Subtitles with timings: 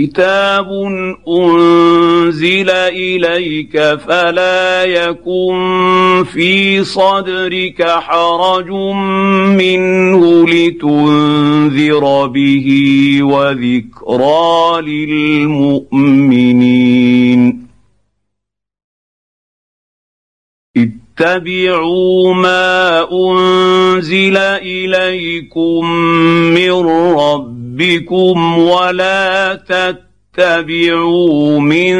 [0.00, 0.68] كتاب
[1.28, 8.70] انزل اليك فلا يكن في صدرك حرج
[9.60, 12.68] منه لتنذر به
[13.22, 14.80] وذكرى
[15.92, 16.50] للمؤمنين
[20.76, 25.90] اتبعوا ما انزل اليكم
[26.54, 26.70] من
[27.80, 29.54] ربكم ولا
[30.36, 31.96] تتبعوا من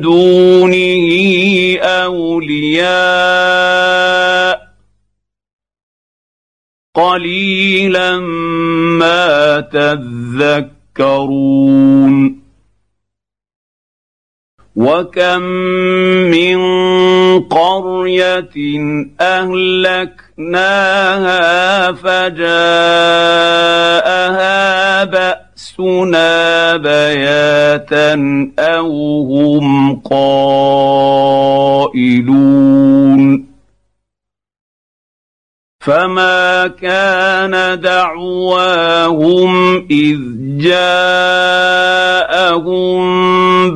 [0.00, 2.88] دونه اولياء
[6.94, 8.18] قليلا
[8.98, 9.60] ما
[10.98, 11.38] تذكرون
[14.76, 15.42] وكم
[16.30, 16.58] من
[17.40, 18.78] قريه
[20.38, 22.44] اهلكناها فجاءها
[25.04, 28.14] باسنا بياتا
[28.58, 31.28] أو هم قائلون
[35.80, 39.52] فما كان دعواهم
[39.90, 40.18] اذ
[40.58, 41.36] جاءهم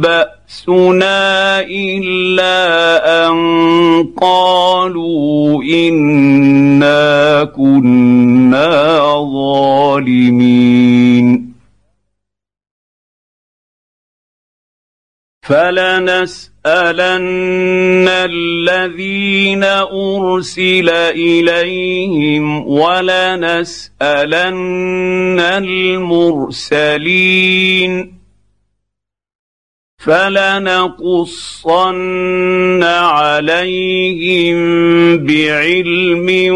[0.01, 3.37] بأس باسنا إلا أن
[4.21, 10.43] قالوا إنا كنا ظالمين.
[15.43, 16.49] فلنسألن
[18.09, 23.81] الذين أرسل إليهم ولنسألن
[26.71, 26.93] المرسلين.
[30.05, 34.59] فلنقصن عليهم
[35.19, 36.55] بعلم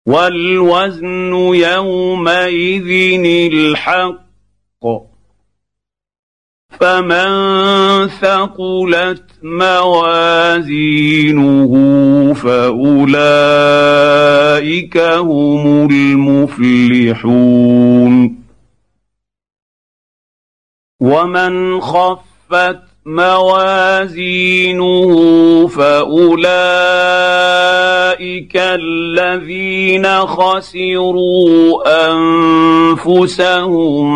[0.05, 2.89] والوزن يومئذ
[3.53, 4.27] الحق.
[6.79, 7.27] فمن
[8.07, 10.73] ثقلت موازينه
[12.33, 12.97] فأولئك
[14.97, 17.67] هم المفلحون.
[20.99, 24.87] ومن خفت موازينه
[25.67, 26.57] فأولئك
[28.55, 31.83] الذين خسروا
[32.97, 34.07] أنفسهم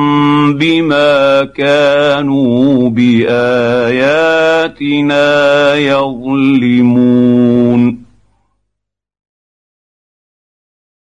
[0.58, 3.36] بما كانوا بآياتنا
[5.76, 7.22] يظلمون.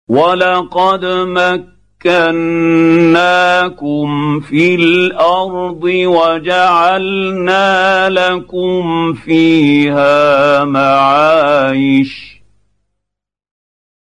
[0.10, 1.75] ولقد مكنا
[2.06, 4.08] مكناكم
[4.40, 7.70] في الأرض وجعلنا
[8.10, 12.42] لكم فيها معايش.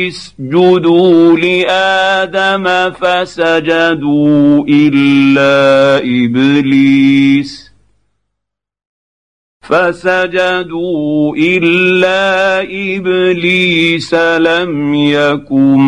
[0.08, 7.70] اسجدوا لآدم فسجدوا إلا إبليس
[9.62, 15.80] فسجدوا إلا إبليس لم يكن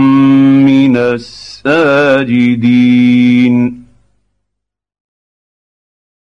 [0.66, 2.62] من الساجدين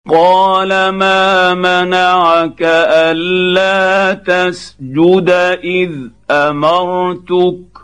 [0.08, 5.30] قال ما منعك ألا تسجد
[5.64, 5.92] إذ
[6.30, 7.78] أمرتك؟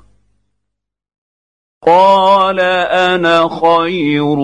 [1.87, 4.37] قال أنا خير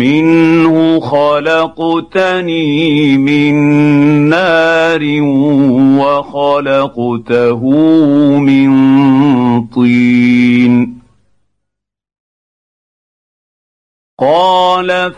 [0.00, 2.72] منه خلقتني
[3.18, 3.54] من
[4.28, 5.00] نار
[6.00, 7.60] وخلقته
[8.38, 8.70] من
[9.66, 11.02] طين.
[14.20, 15.12] قال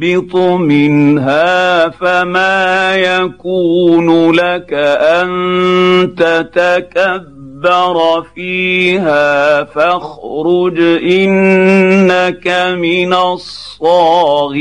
[0.00, 7.96] فاهبط منها فما يكون لك ان تتكبر
[8.34, 12.48] فيها فاخرج انك
[12.78, 14.56] من الصاغرين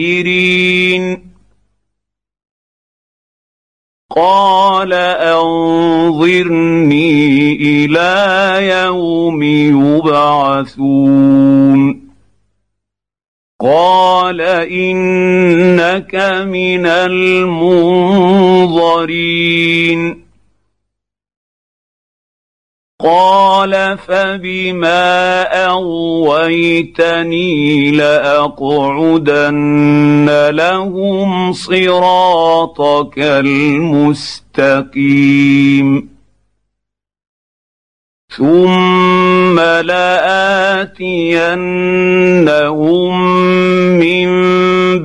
[4.15, 4.93] قال
[5.33, 6.65] انظرني
[7.55, 9.43] إلى يوم
[10.03, 11.25] يبعثون
[13.61, 16.15] قال انك
[16.47, 17.95] من المنظرين
[22.99, 27.11] قال فبما اغويتني
[27.91, 29.49] لاقعدن
[30.49, 34.55] لهم صراطك المستقيم
[38.37, 39.04] ثم
[39.59, 41.15] لآتينهم
[43.99, 44.27] من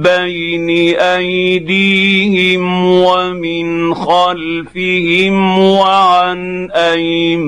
[0.03, 7.47] بين أيديهم ومن خلفهم وعن أيمانهم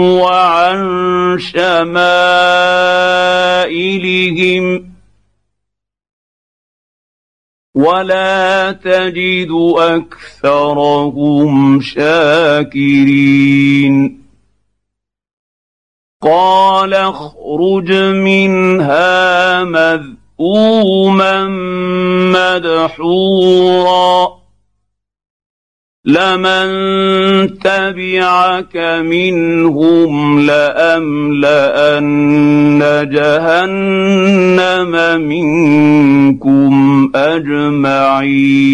[0.00, 1.84] وعن شمائلهم
[7.74, 13.34] ولا تجد أكثرهم شاكرين
[16.24, 21.48] قال اخرج منها مذءوما
[22.34, 24.28] مدحورا.
[26.04, 26.68] لمن
[27.58, 31.58] تبعك منهم لأملأن
[33.12, 36.72] جهنم منكم
[37.14, 38.64] أجمعين.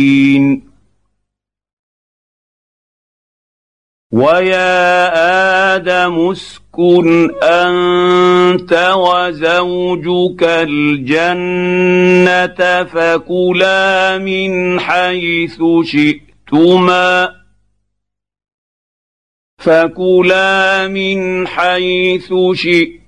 [4.12, 12.04] ويا آدم اسكن انت وزوجك الجنه
[12.84, 17.34] فكلا من حيث شئت شئتما
[19.58, 22.99] فكلا من حيث شئتما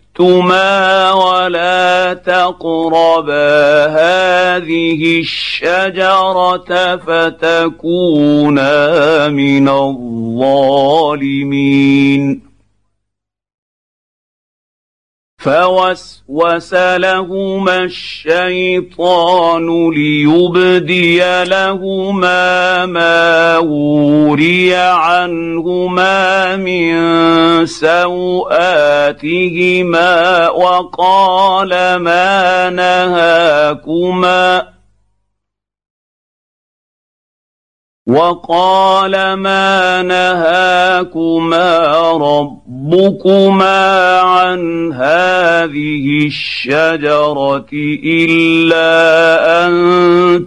[1.13, 8.69] ولا تقربا هذه الشجره فتكونا
[9.29, 11.33] من الظالمين
[15.43, 26.97] فوسوس لهما الشيطان ليبدي لهما ما وري عنهما من
[27.67, 28.49] سواتهما
[30.49, 34.72] وقال ما نهاكما
[38.13, 41.69] وقال ما نهاكما
[42.13, 47.67] ربكما عن هذه الشجرة
[48.05, 48.93] إلا
[49.67, 49.73] أن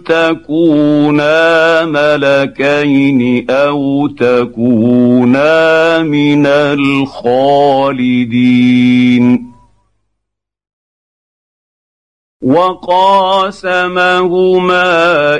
[0.04, 6.46] تكونا ملكين أو تكونا من
[7.16, 9.45] الخالدين.
[12.46, 13.74] وقاسمهما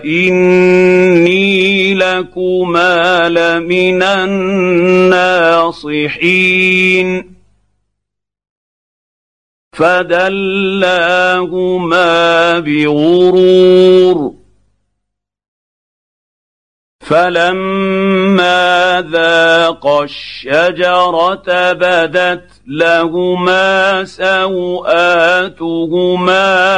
[0.04, 5.46] إني لكما لمن الناصحين.
[9.72, 10.58] فدلاهما
[12.58, 14.45] بغرور.
[17.06, 25.24] فلما ذاقا الشجره بدت لهما سواتهما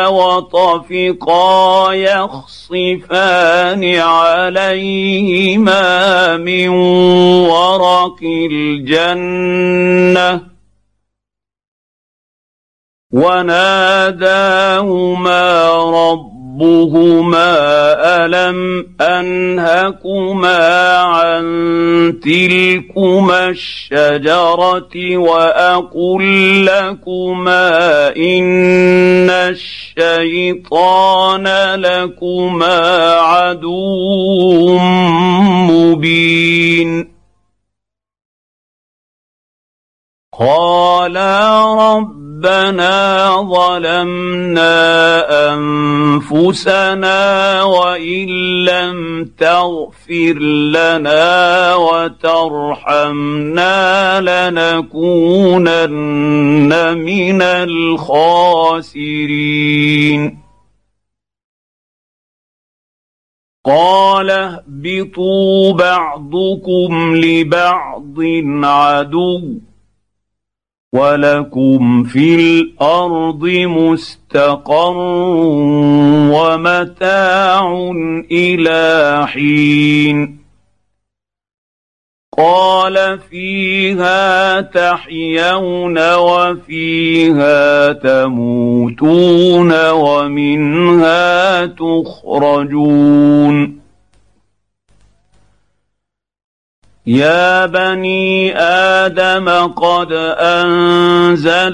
[0.08, 5.86] وطفقا يخصفان عليهما
[6.36, 6.68] من
[7.48, 8.18] ورق
[8.52, 10.40] الجنه
[13.12, 14.58] وناداهما
[15.80, 17.54] رب ربهما
[18.26, 20.58] الم انهكما
[20.98, 21.44] عن
[22.22, 29.30] تلكما الشجره واقل لكما ان
[29.98, 34.78] الشيطان لكما عدو
[35.70, 37.18] مبين
[40.38, 44.70] قالا رب ربنا ظلمنا
[45.54, 47.18] أنفسنا
[47.62, 48.28] وإن
[48.64, 50.38] لم تغفر
[50.70, 53.70] لنا وترحمنا
[54.20, 55.78] لنكونن
[56.98, 58.78] من الخاسرين.
[63.66, 68.14] قال اهبطوا بعضكم لبعض
[68.64, 69.67] عدو.
[70.92, 74.96] ولكم في الأرض مستقر
[76.32, 77.92] ومتاع
[78.32, 80.38] إلى حين
[82.38, 92.98] قال فيها تحيون وفيها تموتون ومنها تخرجون
[97.08, 101.68] يا بني آدم قد انزلنا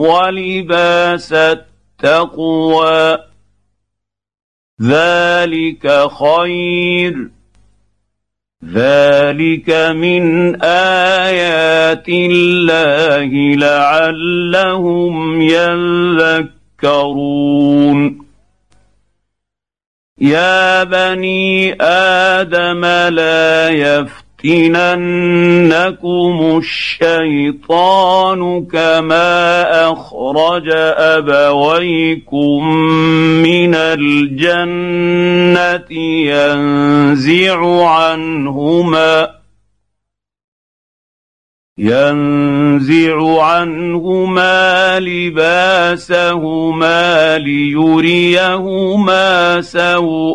[0.00, 3.18] ولباس التقوى
[4.82, 7.33] ذلك خير
[8.72, 15.42] ذلك من ايات الله لعلهم
[16.82, 18.24] يذكرون
[20.20, 32.76] يا بني آدم لا يفتح يفتننكم الشيطان كما أخرج أبويكم
[33.42, 35.10] من الجنة
[36.28, 39.28] ينزع عنهما
[41.78, 46.58] ينزع عنهما لباسهما
[47.38, 48.90] ليريهما
[49.60, 50.34] سوآتهما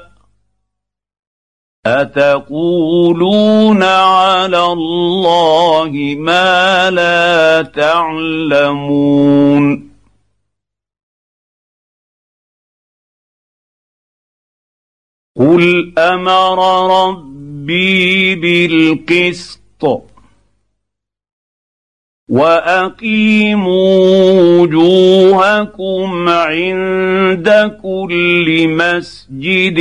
[1.85, 9.11] أتقولون على الله ما لا تعلمون؟
[15.35, 16.57] قل أمر
[17.09, 20.10] ربي بالقسط
[22.31, 23.99] واقيموا
[24.61, 27.49] وجوهكم عند
[27.83, 29.79] كل مسجد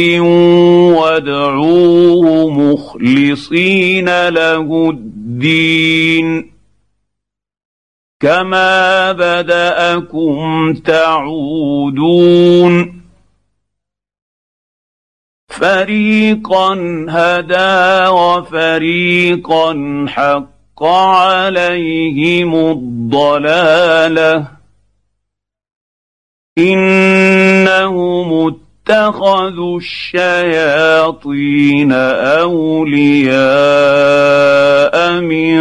[0.98, 6.50] وادعوه مخلصين له الدين
[8.20, 12.20] كما بداكم تعودون
[15.48, 16.74] فريقا
[17.08, 20.49] هدى وفريقا حق
[20.80, 24.46] حق عليهم الضلاله
[26.58, 28.54] انهم
[28.88, 33.40] اتخذوا الشياطين اولياء
[35.20, 35.58] من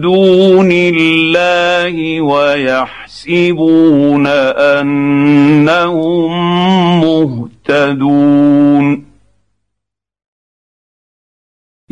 [0.00, 4.26] دون الله ويحسبون
[4.66, 6.30] انهم
[7.00, 9.11] مهتدون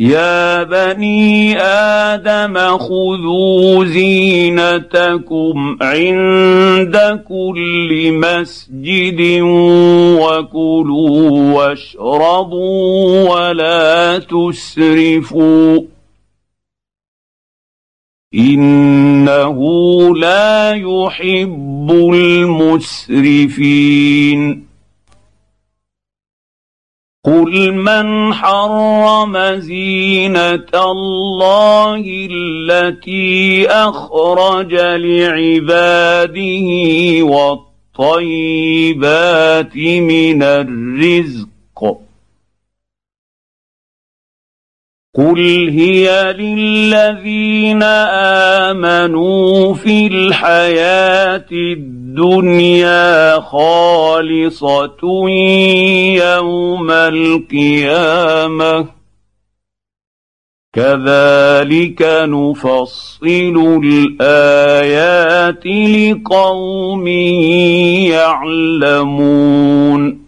[0.01, 9.21] يا بني آدم خذوا زينتكم عند كل مسجد
[10.21, 15.81] وكلوا واشربوا ولا تسرفوا
[18.33, 19.57] انه
[20.15, 21.91] لا يحب
[22.93, 23.61] المسرفين
[27.25, 36.67] قل من حرم زينه الله التي اخرج لعباده
[37.99, 41.47] والطيبات من الرزق
[45.15, 47.83] قل هي للذين
[48.63, 52.00] امنوا في الحياة الدنيا
[53.39, 55.29] خالصة
[56.09, 58.85] يوم القيامة.
[60.73, 67.07] كذلك نفصل الآيات لقوم
[68.77, 70.20] يعلمون.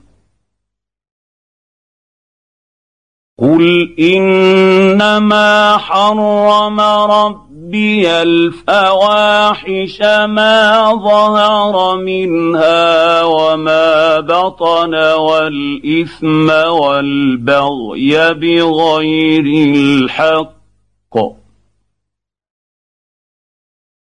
[3.44, 19.46] قل انما حرم ربي الفواحش ما ظهر منها وما بطن والاثم والبغي بغير
[19.76, 20.54] الحق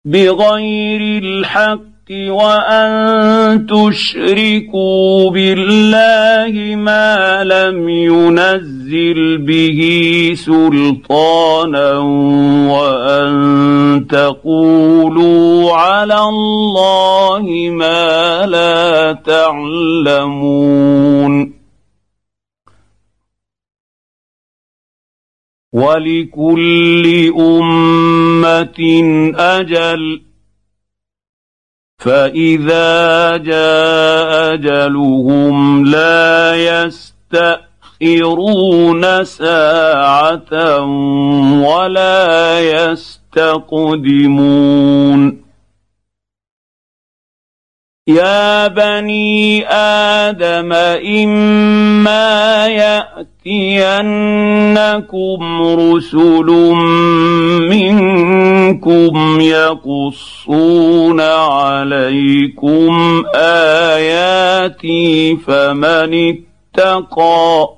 [0.04, 9.80] بغير الحق وأن تشركوا بالله ما لم ينزل به
[10.34, 11.98] سلطانا
[12.70, 20.46] وأن تقولوا على الله ما لا تعلمون.
[25.72, 28.80] ولكل أمة
[29.36, 30.25] أجل.
[32.06, 36.54] فإذا جاء أجلهم لا
[38.02, 40.80] يستأخرون ساعة
[41.66, 44.26] ولا يستقدمون
[48.08, 54.22] يا بني آدم إما يأتينكم
[55.62, 56.46] رسل
[57.70, 67.68] منكم يقصون عليكم آياتي فمن اتقى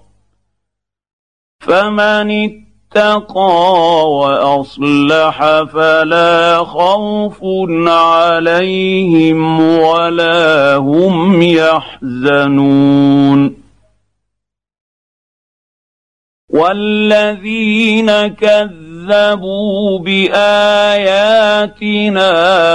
[1.61, 7.39] فمن اتقى اتقى وأصلح فلا خوف
[7.89, 12.89] عليهم ولا هم يحزنون.
[16.51, 21.13] والذين كذبوا بآياتنا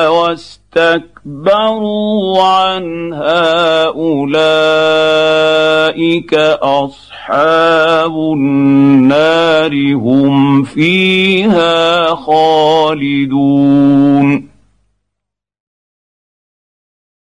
[0.10, 1.24] واستكبروا
[2.44, 4.34] عنها أولئك
[6.62, 7.13] أصحاب
[8.34, 13.74] النار هم فيها خالدون.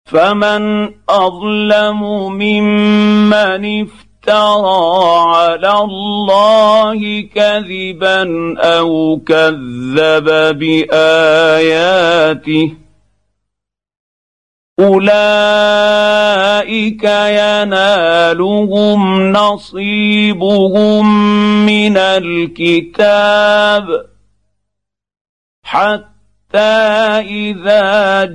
[0.05, 2.01] فمن أظلم
[2.34, 4.79] ممن افترى
[5.36, 11.69] على الله كذبا أو كذب بآياته
[14.79, 16.63] أولئك
[17.43, 21.05] ينالهم نصيبهم
[21.65, 23.85] من الكتاب
[25.63, 26.57] حتى
[27.27, 28.25] إذا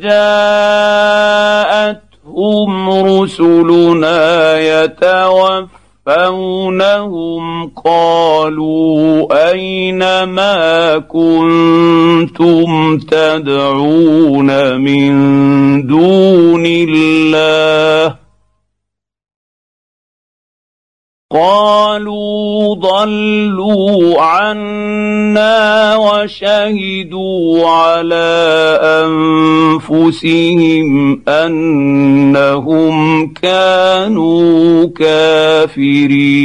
[1.11, 2.01] جاءتهم
[2.91, 15.13] رسلنا يتوفون يتوفونهم قالوا اين ما كنتم تدعون من
[15.87, 18.24] دون الله
[21.35, 28.79] قالوا ضلوا عنا وشهدوا على
[29.91, 34.87] أنفسهم أنهم كانوا
[35.67, 36.45] كافرين.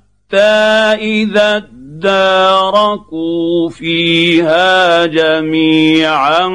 [0.33, 1.57] إذا
[2.01, 6.47] اداركوا فيها جميعا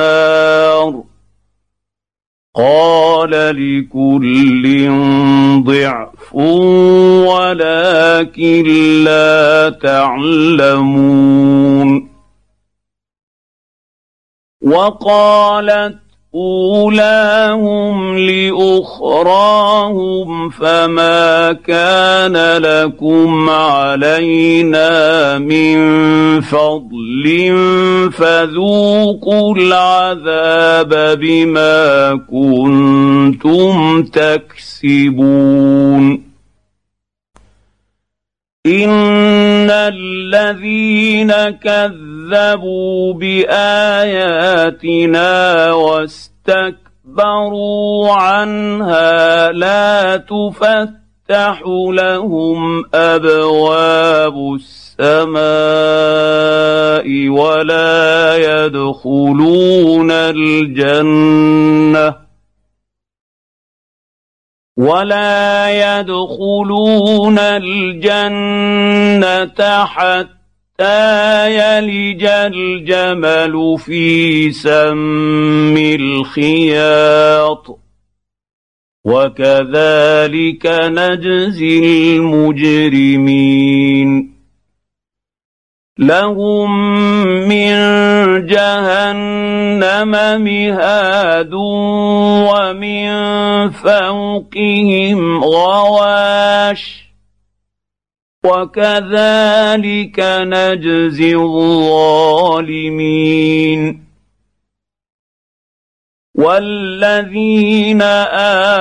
[2.56, 4.88] قال لكل
[5.64, 6.34] ضعف
[7.24, 8.64] ولكن
[9.04, 11.30] لا تعلمون.
[14.62, 15.96] وقالت
[16.34, 19.70] أولاهم لأخراهم
[20.50, 25.80] فما كان لكم علينا من
[26.40, 27.52] فضل
[28.12, 34.02] فذوقوا العذاب بما كنتم
[34.82, 35.50] تكسبون
[38.66, 43.72] ان الذين كذبوا باياتنا
[45.72, 47.32] واستكبروا
[48.12, 55.38] عنها لا تفتح لهم ابواب السماء
[57.28, 61.50] ولا يدخلون الجنه
[64.80, 65.68] ولا
[66.00, 68.24] يدخلون الجنه
[69.84, 77.78] حتى يلج الجمل في سم الخياط
[79.04, 83.60] وكذلك نجزي المجرمين
[85.98, 86.70] لهم
[87.48, 87.74] من
[88.38, 90.10] جهنم
[90.42, 91.54] مهاد
[92.50, 93.10] ومن
[93.70, 97.10] فوقهم غواش
[98.44, 103.00] وكذلك نجزي الظالمين
[106.34, 108.02] والذين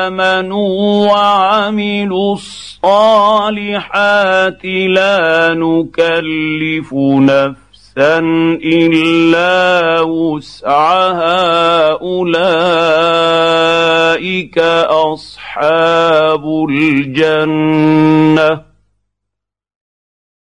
[0.01, 3.55] آمنوا وعملوا الصالحات
[4.65, 7.68] لا نكلف نفسا
[8.63, 12.79] الا وسعها اولئك
[15.13, 18.62] اصحاب الجنه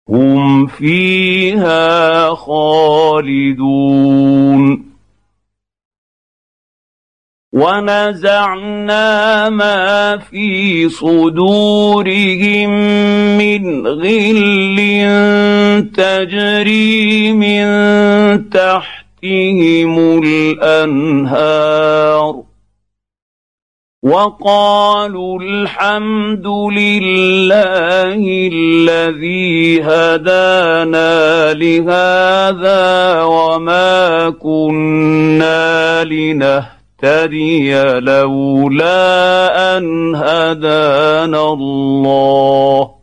[0.09, 3.65] هم فيها خالدون
[7.55, 12.71] ونزعنا ما في صدورهم
[13.39, 14.79] من غل
[15.95, 17.65] تجري من
[18.51, 21.75] تحتهم الأنهار.
[24.03, 36.74] وقالوا الحمد لله الذي هدانا لهذا وما كنا لنهتدي.
[37.05, 42.95] نهتدي لولا ان هدانا الله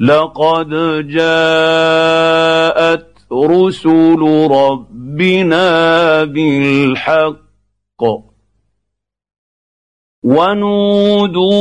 [0.00, 0.68] لقد
[1.08, 7.44] جاءت رسل ربنا بالحق
[10.24, 11.54] ونودوا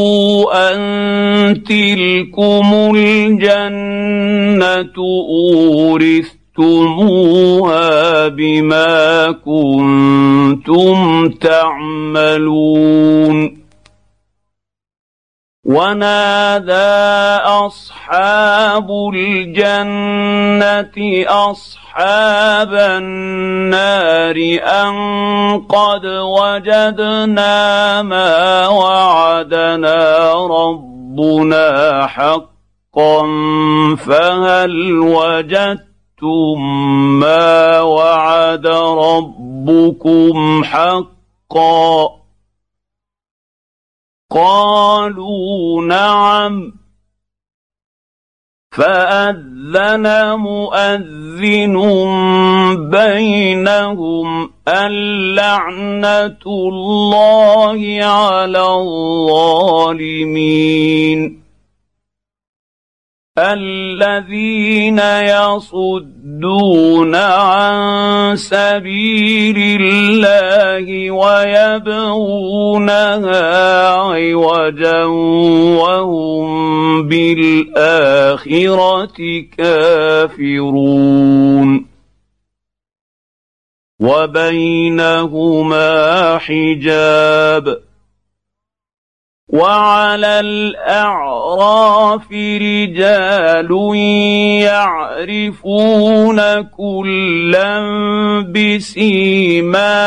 [0.74, 12.94] ان تلكم الجنه اورث اخذتموها بما كنتم تعملون.
[15.66, 16.74] ونادى
[17.46, 24.94] أصحاب الجنة أصحاب النار أن
[25.70, 33.24] قد وجدنا ما وعدنا ربنا حقا
[33.96, 35.93] فهل وجدت
[36.24, 36.60] أَنفَقتُم
[37.20, 42.10] مَّا وَعَدَ رَبُّكُمْ حَقًّا
[44.32, 46.74] قَالُوا نَعَمْ
[48.72, 51.76] فأذن مؤذن
[52.90, 59.84] بينهم اللعنة الله على الظالمين
[63.38, 72.30] الذين يصدون عن سبيل الله ويبغونها
[73.90, 75.04] عوجا
[75.82, 78.46] وهم بالآخرة
[79.58, 81.06] كافرون.
[84.00, 85.78] وبينهما
[86.38, 87.83] حجاب.
[89.54, 93.70] وعلى الأعراف رجال
[94.66, 97.80] يعرفون كلا
[99.46, 99.98] بسيماهم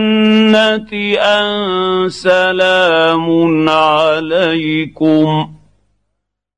[1.20, 5.54] أن سلام عليكم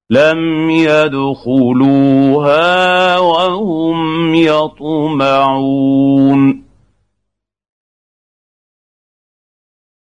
[0.09, 2.59] لم يدخلوها
[3.19, 5.85] وهم يطمعون.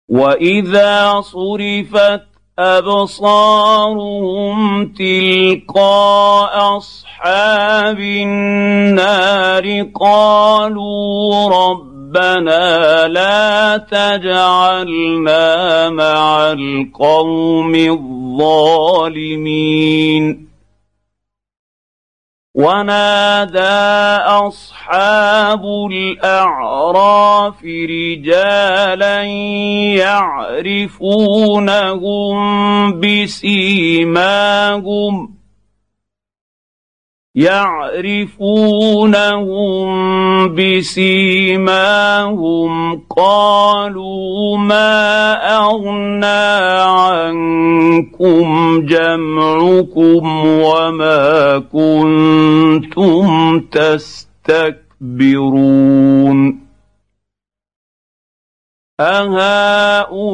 [0.08, 4.58] وإذا صرفت أبصارهم
[4.92, 20.48] تلقاء أصحاب النار قالوا رب ربنا لا تجعلنا مع القوم الظالمين.
[22.54, 23.58] ونادى
[24.24, 29.22] أصحاب الأعراف رجالا
[29.94, 31.40] يعرفونهم
[33.00, 34.58] بسيماهم.
[37.34, 38.88] يعرفونهم
[40.54, 41.90] بسيماهم
[43.16, 46.48] قالوا ما أغنى
[46.80, 48.46] عنكم
[48.86, 55.08] جمعكم وما كنتم تستكبرون
[59.00, 60.26] أهؤلاء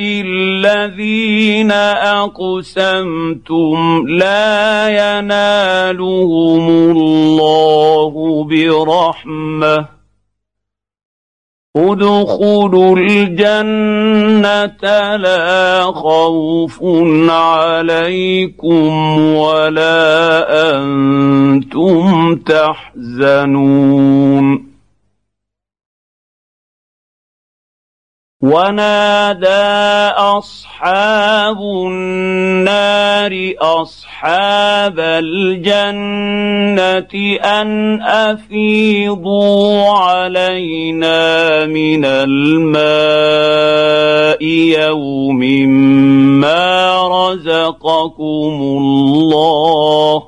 [0.00, 1.72] الذين
[2.20, 9.86] أقسمتم لا ينالهم الله برحمة.
[11.76, 14.82] ادخلوا الجنة
[15.16, 16.80] لا خوف
[17.28, 20.00] عليكم ولا
[20.76, 23.48] أنتم تحزنون.
[28.42, 29.46] ونادى
[30.14, 35.88] اصحاب النار اصحاب الجنه
[37.44, 43.18] ان افيضوا علينا من الماء
[44.78, 45.40] يوم
[46.38, 50.27] ما رزقكم الله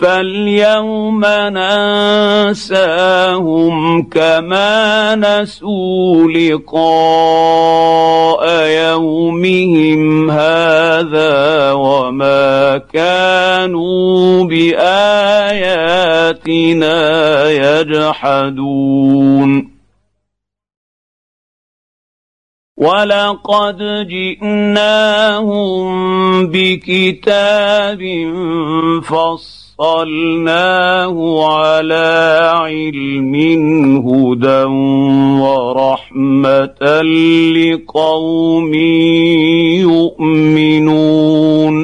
[0.00, 1.20] فاليوم
[2.48, 6.82] ننساهم كما نسوا لقاء
[8.66, 15.00] يومهم هذا وما كانوا بآياتنا
[17.80, 18.70] يجحدون.
[22.76, 25.86] ولقد جئناهم
[26.46, 28.00] بكتاب
[29.04, 32.08] فصل فصلناه على
[32.54, 33.34] علم
[34.08, 34.64] هدى
[35.40, 37.02] ورحمه
[37.56, 38.74] لقوم
[39.88, 41.74] يؤمنون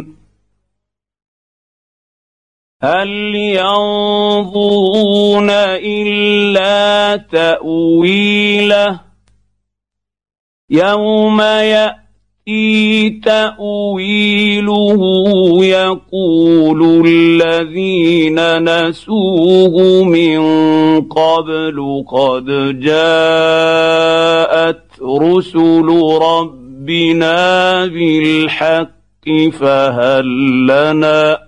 [2.82, 9.00] هل ينظرون الا تاويله
[10.70, 12.05] يوم ياتي
[12.48, 15.00] ياتي تأويله
[15.64, 20.40] يقول الذين نسوه من
[21.00, 22.44] قبل قد
[22.80, 25.86] جاءت رسل
[26.22, 28.90] ربنا بالحق
[29.60, 30.26] فهل
[30.66, 31.45] لنا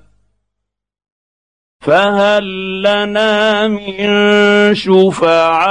[1.89, 2.45] فهل
[2.83, 4.09] لنا من
[4.75, 5.65] شفعاء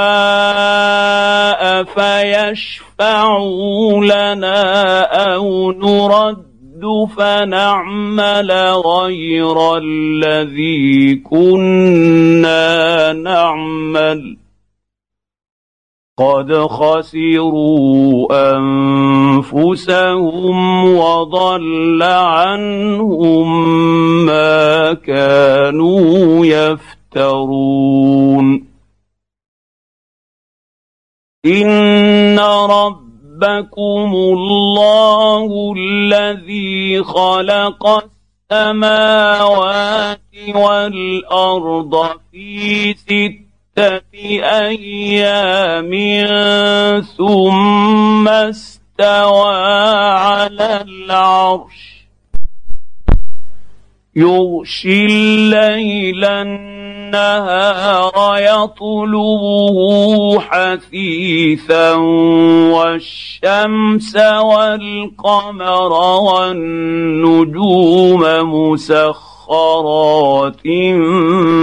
[1.83, 3.51] فيشفعوا
[4.05, 5.01] لنا
[5.33, 6.47] أو نرد
[7.17, 8.51] فنعمل
[8.85, 14.37] غير الذي كنا نعمل؟
[16.17, 18.27] قد خسروا
[19.37, 20.57] انفسهم
[20.97, 23.47] وضل عنهم
[24.25, 27.97] ما كانوا يفترون
[31.45, 38.03] ان ربكم الله الذي خلق
[38.51, 40.21] السماوات
[40.55, 43.46] والارض في سته
[44.43, 45.91] أيام
[47.17, 49.55] ثم استوى
[50.13, 51.97] على العرش.
[54.15, 59.77] يغشي الليل النهار يطلبه
[60.39, 61.93] حثيثا
[62.73, 65.91] والشمس والقمر
[66.23, 68.21] والنجوم
[68.53, 69.07] مسخرات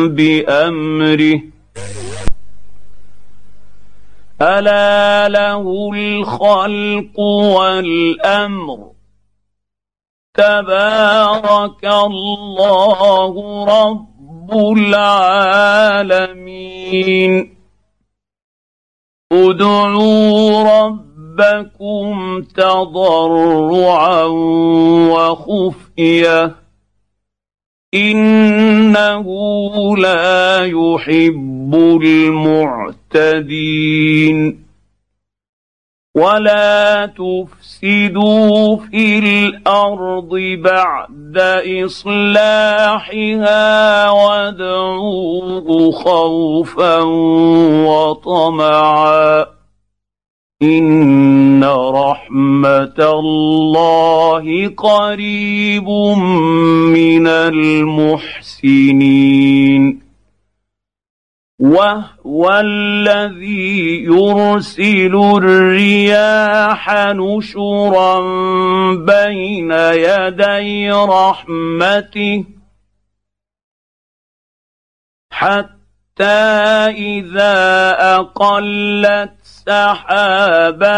[0.08, 1.53] بأمره.
[4.42, 8.90] ألا له الخلق والأمر.
[10.34, 15.94] تبارك الله رب العالمين.
[19.32, 24.22] ادعوا ربكم تضرعا
[25.10, 26.63] وخفية.
[27.94, 29.26] إنه
[29.96, 31.74] لا يحب
[33.14, 34.64] المعتدين.
[36.16, 41.38] ولا تفسدوا في الأرض بعد
[41.84, 42.90] إصلاحها
[44.10, 46.98] وادعوه خوفا
[47.86, 49.53] وطمعا.
[50.64, 55.88] ان رحمه الله قريب
[56.96, 58.84] من المحسنين
[61.60, 68.20] وهو الذي يرسل الرياح نشرا
[68.94, 69.70] بين
[70.08, 72.44] يدي رحمته
[75.30, 76.24] حتى
[77.10, 77.56] اذا
[78.16, 80.94] اقلت سحابا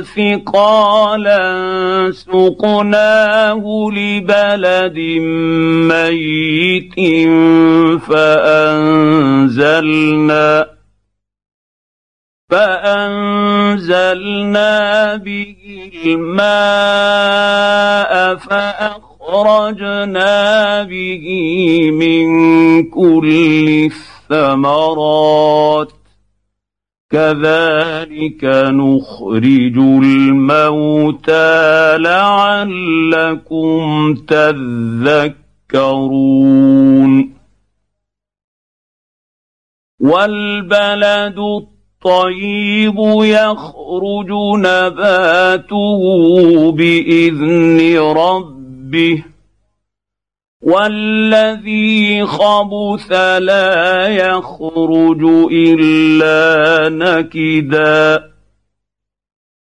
[0.00, 1.42] ثقالا
[2.12, 4.98] سقناه لبلد
[5.90, 6.94] ميت
[8.08, 9.70] فأنزلنا
[12.50, 13.96] فأنزلنا
[15.16, 16.92] به الماء
[18.36, 20.02] فأخرجنا
[20.82, 21.26] به
[21.90, 22.28] من
[22.90, 23.88] كل
[24.30, 25.99] الثمرات
[27.10, 33.80] كذلك نخرج الموتى لعلكم
[34.14, 35.40] تذكرون.
[40.00, 46.02] والبلد الطيب يخرج نباته
[46.72, 49.24] بإذن ربه.
[50.62, 58.30] والذي خبث لا يخرج الا نكدا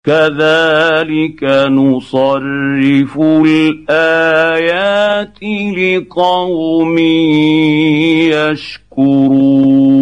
[0.05, 5.43] كذلك نصرف الايات
[5.79, 6.99] لقوم
[8.29, 10.02] يشكرون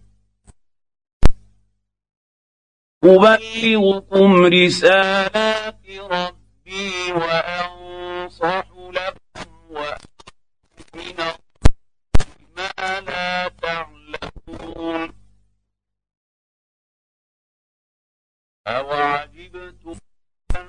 [3.03, 11.17] أبلغكم رسالات ربي وأنصح لكم وأؤمن
[12.57, 15.13] ما لا تعلمون.
[18.67, 19.95] أوعجبتم
[20.55, 20.67] أن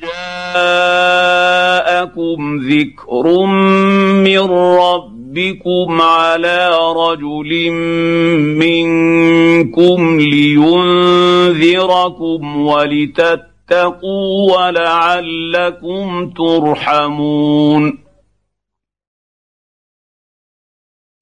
[0.00, 1.08] جاءكم
[2.60, 3.26] ذكر
[4.24, 5.17] من ربكم
[6.00, 7.70] على رجل
[8.60, 11.60] منكم لينذركم
[12.66, 18.08] ولتتقوا ولعلكم ترحمون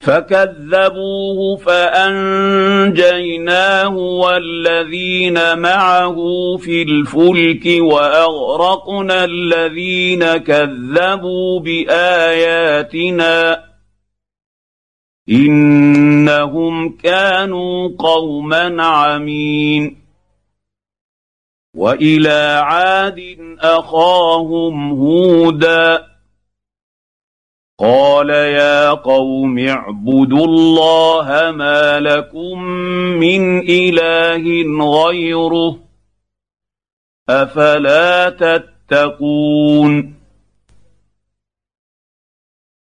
[0.06, 2.76] فكذبوه فانجيناه
[3.96, 6.16] والذين معه
[6.56, 13.26] في الفلك واغرقنا الذين كذبوا باياتنا
[15.28, 19.96] إنهم كانوا قوما عمين.
[21.74, 26.16] وإلى عاد أخاهم هودا.
[27.78, 32.62] قال يا قوم اعبدوا الله ما لكم
[33.20, 34.44] من إله
[34.84, 35.78] غيره
[37.28, 40.15] أفلا تتقون؟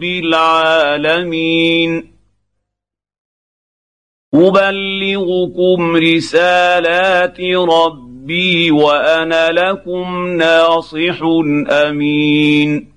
[0.00, 1.90] رب العالمين.
[4.34, 11.18] أبلغكم رسالات ربي وأنا لكم ناصح
[11.70, 12.92] أمين.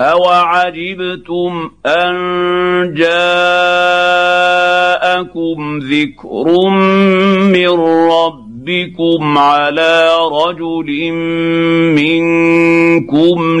[0.00, 2.14] أوعجبتم أن
[2.94, 3.38] جاءكم
[5.78, 6.68] ذكر
[7.52, 7.68] من
[8.10, 11.12] ربكم على رجل
[11.96, 13.60] منكم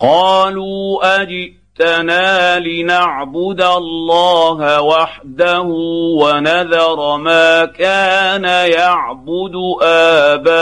[0.00, 5.62] قالوا اجئ جئتنا لنعبد الله وحده
[6.20, 10.56] ونذر ما كان يعبد آباؤنا.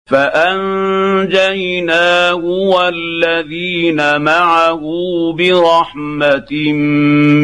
[0.07, 1.65] فأنجيناه
[2.45, 4.83] والذين معه
[5.33, 6.73] برحمة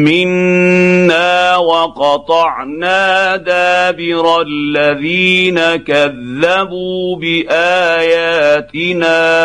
[0.05, 8.29] منا وقطعنا دابر الذين كذبوا بآياتنا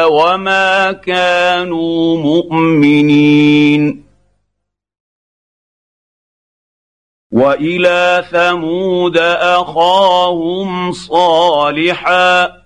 [0.04, 4.06] وما كانوا مؤمنين.
[7.32, 12.65] وإلى ثمود أخاهم صالحا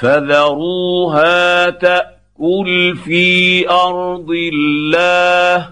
[0.00, 5.68] فذروها تأكل في أرض الله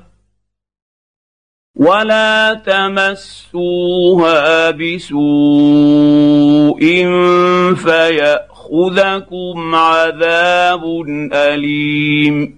[1.76, 6.81] ولا تمسوها بسوء
[7.74, 10.85] فيأخذكم عذاب
[11.33, 12.58] أليم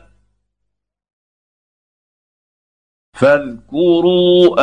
[3.21, 4.55] فاذكروا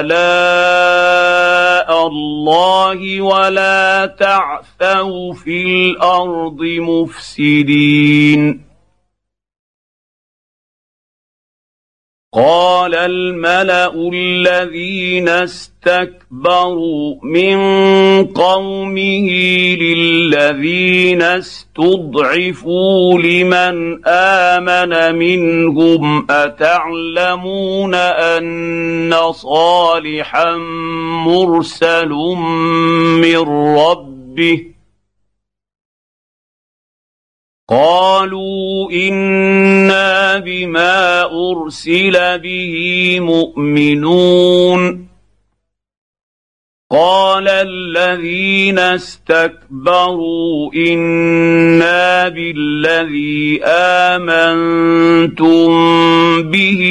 [0.00, 8.67] آلاء الله ولا تعثوا في الأرض مفسدين.
[12.38, 17.58] قال الملأ الذين استكبروا من
[18.24, 19.28] قومه
[19.80, 30.56] للذين استضعفوا لمن آمن منهم أتعلمون أن صالحا
[31.26, 32.10] مرسل
[33.18, 33.38] من
[33.78, 34.77] ربه
[37.70, 45.08] قالوا إنا بما أرسل به مؤمنون.
[46.90, 55.68] قال الذين استكبروا إنا بالذي آمنتم
[56.42, 56.82] به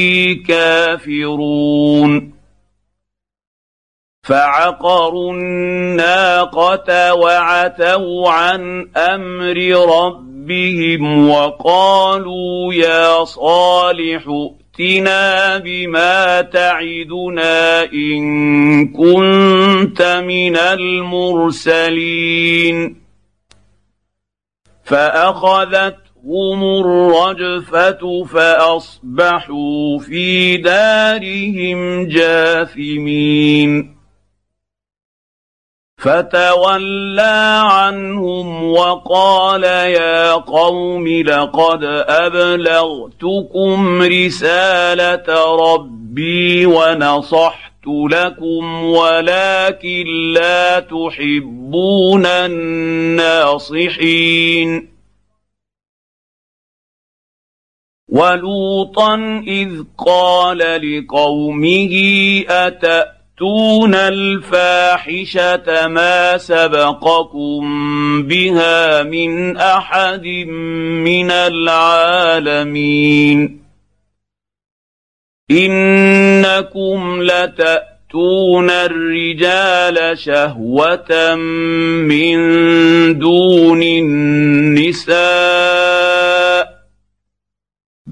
[0.48, 2.34] كافرون.
[4.24, 9.58] فعقروا الناقة وعتوا عن أمر
[9.98, 22.28] ربهم ربهم وقالوا يا صالح ائتنا بما تعدنا ان كنت من المرسلين
[24.84, 33.97] فاخذتهم الرجفه فاصبحوا في دارهم جاثمين
[35.98, 53.78] فتولى عنهم وقال يا قوم لقد أبلغتكم رسالة ربي ونصحت لكم ولكن لا تحبون الناصحين.
[58.10, 59.16] ولوطا
[59.48, 61.94] إذ قال لقومه
[62.50, 67.64] اتأ تاتون الفاحشه ما سبقكم
[68.24, 70.26] بها من احد
[71.06, 72.88] من العالمين
[75.52, 82.38] انكم لتاتون الرجال شهوه من
[83.20, 85.18] دون النساء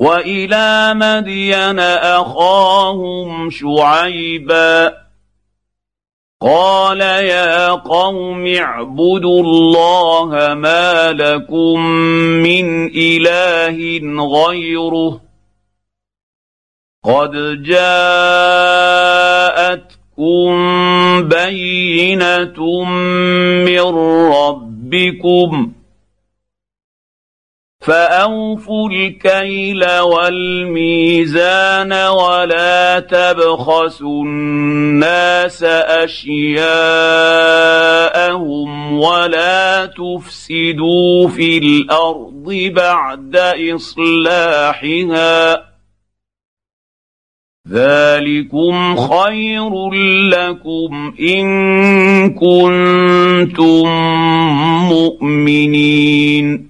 [0.00, 4.94] وإلى مدين أخاهم شعيبا.
[6.42, 11.80] قال يا قوم اعبدوا الله ما لكم
[12.40, 14.00] من إله
[14.36, 15.20] غيره.
[17.04, 18.08] قد جاءتكم
[21.28, 22.84] بينة
[23.64, 23.80] من
[24.32, 25.72] ربكم
[27.80, 36.60] فاوفوا الكيل والميزان ولا تبخسوا الناس أشياءهم
[38.98, 43.36] ولا تفسدوا في الأرض بعد
[43.74, 45.70] إصلاحها
[47.68, 49.90] ذلكم خير
[50.28, 51.48] لكم إن
[52.34, 53.86] كنتم
[54.88, 56.69] مؤمنين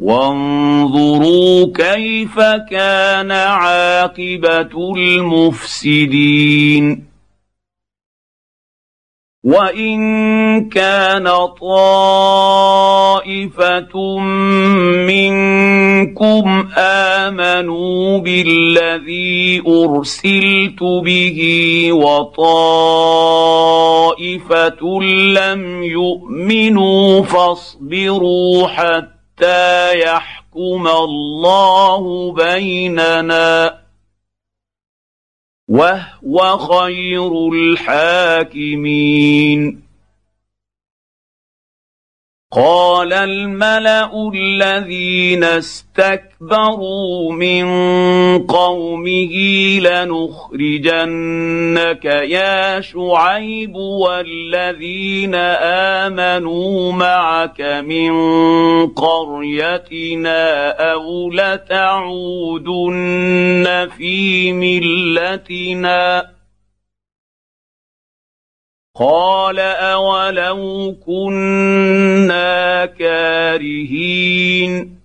[0.00, 2.40] وانظروا كيف
[2.70, 6.40] كان عاقبة المفسدين.
[9.44, 11.28] وإن كان
[11.60, 12.18] طائفة
[15.08, 21.38] منكم آمنوا بالذي أرسلت به
[21.92, 22.40] وطائفة
[25.34, 33.80] لم يؤمنوا فاصبروا حتى حتى يحكم الله بيننا
[35.68, 38.80] وهو خير الحاكمين.
[42.52, 47.66] قال الملا الذين استكبروا من
[48.46, 49.34] قومه
[49.78, 51.04] لنخرجنك
[52.04, 55.34] يا شعيب والذين
[56.04, 58.12] امنوا معك من
[58.86, 62.88] قريتنا أو لتعودن
[63.96, 66.30] في ملتنا
[69.00, 75.00] قال أولو كنا كارهين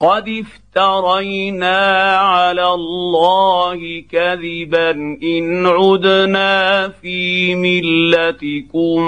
[0.00, 4.90] قد افترينا على الله كذبا
[5.22, 8.98] إن عدنا في ملتكم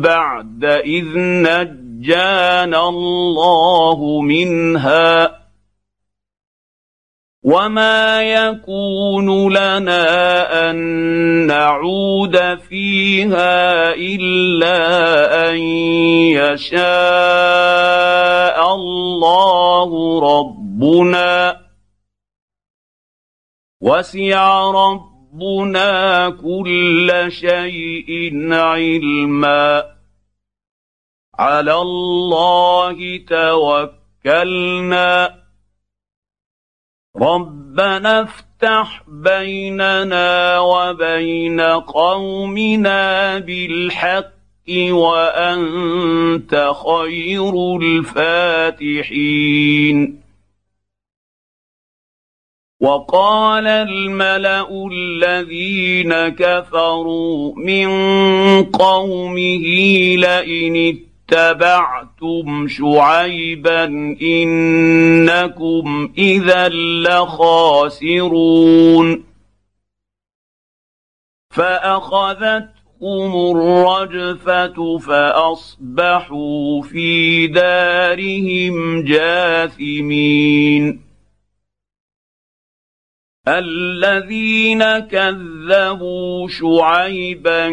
[0.00, 5.39] بعد إذ نجانا الله منها
[7.42, 10.76] وما يكون لنا ان
[11.46, 15.58] نعود فيها الا ان
[16.36, 16.80] يشاء
[18.74, 21.60] الله ربنا
[23.80, 29.84] وسع ربنا كل شيء علما
[31.38, 33.24] على الله
[34.24, 35.39] توكلنا
[37.16, 44.30] ربنا افتح بيننا وبين قومنا بالحق
[44.90, 49.40] وأنت خير الفاتحين.
[52.80, 57.88] وقال الملأ الذين كفروا من
[58.64, 59.66] قومه
[60.16, 63.84] لئن اتبعتم شعيبا
[64.22, 66.68] إنكم إذا
[67.08, 69.24] لخاسرون
[71.50, 81.09] فأخذتهم الرجفة فأصبحوا في دارهم جاثمين
[83.48, 87.68] الذين كذبوا شعيبا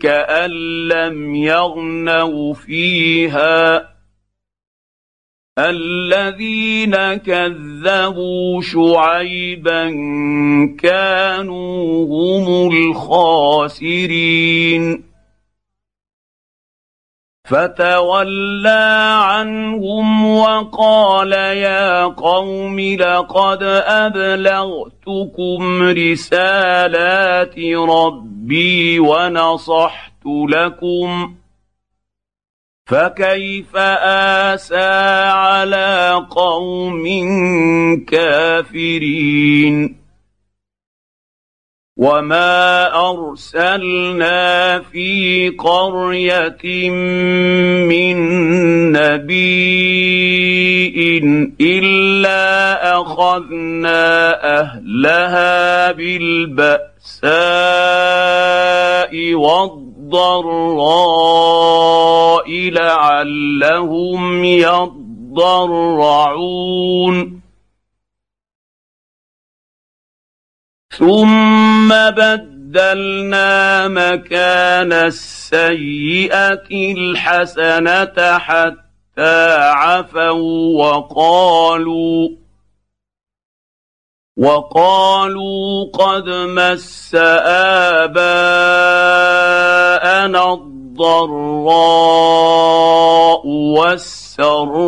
[0.00, 0.50] كأن
[0.88, 3.88] لم يغنوا فيها.
[5.58, 9.88] الذين كذبوا شعيبا
[10.78, 14.36] كانوا هم الخاسرين.
[17.46, 31.34] فتولى عنهم وقال يا قوم لقد أبلغتكم رسالات ربي ونصحت لكم
[32.86, 34.90] فكيف آسى
[35.30, 37.04] على قوم
[38.04, 39.96] كافرين
[41.96, 46.90] وما ارسلنا في قريه
[47.88, 48.16] من
[48.92, 49.96] نبي
[51.60, 54.04] الا اخذنا
[54.60, 57.32] اهلها بالباساء
[59.34, 60.70] والضراء
[62.70, 65.76] لعلهم يضرعون
[70.98, 80.30] ثم بدلنا مكان السيئه الحسنه حتى عفوا
[80.84, 82.28] وقالوا
[84.36, 87.14] وقالوا قد مس
[88.04, 88.32] اباءنا
[90.52, 91.86] الضراء
[93.76, 94.86] والسراء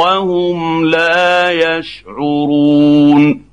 [0.00, 3.44] وهم لا يشعرون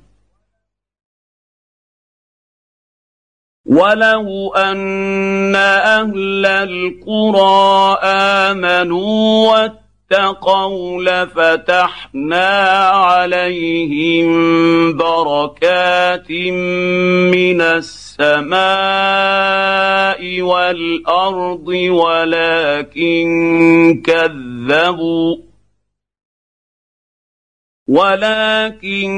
[3.66, 9.66] ولو ان أهل القرى امنوا
[10.10, 12.48] واتقوا لفتحنا
[12.88, 14.30] عليهم
[14.96, 16.30] بركات
[17.30, 18.60] من السماء
[20.42, 23.28] والأرض ولكن
[24.06, 25.36] كذبوا
[27.88, 29.10] ولكن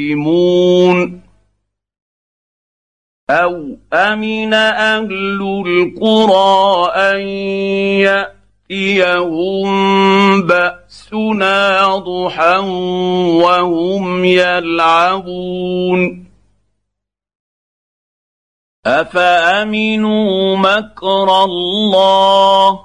[3.29, 7.19] أو امن أهل القرى ان
[8.69, 9.67] ياتيهم
[10.41, 12.57] باسنا ضحى
[13.41, 16.24] وهم يلعبون
[18.85, 22.79] افامنوا مكر الله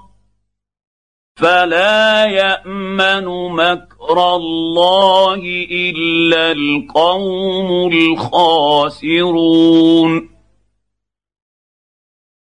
[1.37, 5.41] فلا يامن مكر الله
[5.71, 9.51] الا القوم الخاسرون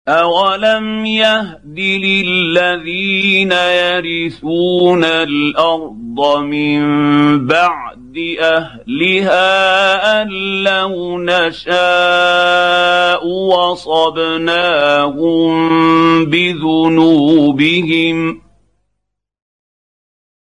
[0.08, 6.82] اولم يهد للذين يرثون الأرض من
[7.48, 10.28] بعد أهلها أن
[10.64, 11.76] لو نشاء
[13.28, 15.16] وصبناهم
[16.26, 18.16] بذنوبهم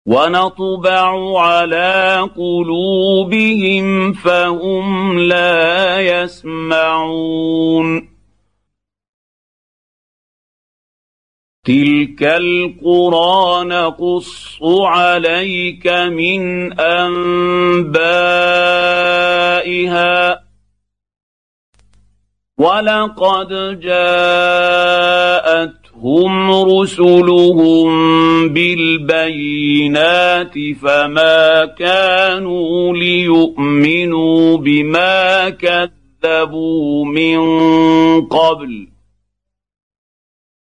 [0.06, 8.14] ونطبع على قلوبهم فهم لا يسمعون
[11.66, 18.36] تلك القرى نقص عليك من انبائها
[22.57, 24.11] ولقد جاءتهم
[26.51, 27.89] رسلهم
[28.49, 37.39] بالبينات فما كانوا ليؤمنوا بما كذبوا من
[38.22, 38.95] قبل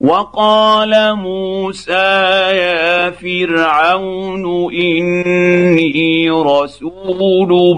[0.00, 1.92] وقال موسى
[2.54, 7.76] يا فرعون إني رسول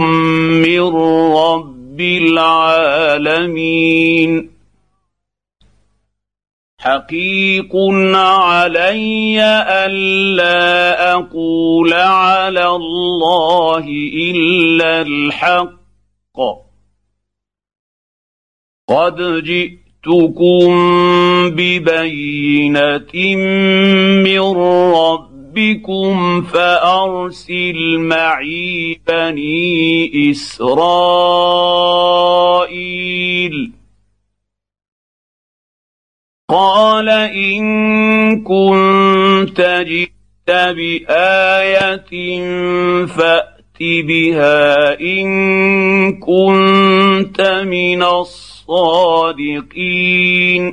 [0.61, 0.81] من
[1.33, 3.51] رب العالمين.
[6.79, 7.77] حقيق
[8.15, 9.43] علي
[9.87, 15.81] ألا أقول على الله إلا الحق.
[18.89, 20.71] قد جئت جئتكم
[21.51, 23.13] ببينة
[24.25, 24.41] من
[24.95, 30.93] ربكم فأرسل معي بني إسرائيل.
[36.51, 40.11] قال إن كنت جئت
[40.49, 42.11] بآية
[43.07, 50.65] فأت بها إن كنت من الصالحين الصادقين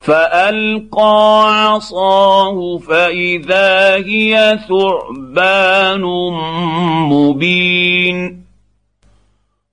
[0.00, 6.02] فألقى عصاه فإذا هي ثعبان
[7.12, 8.46] مبين.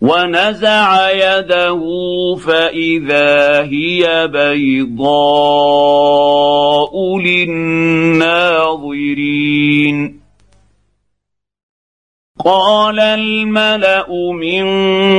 [0.01, 1.81] ونزع يده
[2.35, 5.13] فإذا هي بيضاء
[7.19, 8.63] للناظرين.
[12.43, 14.65] قال الملأ من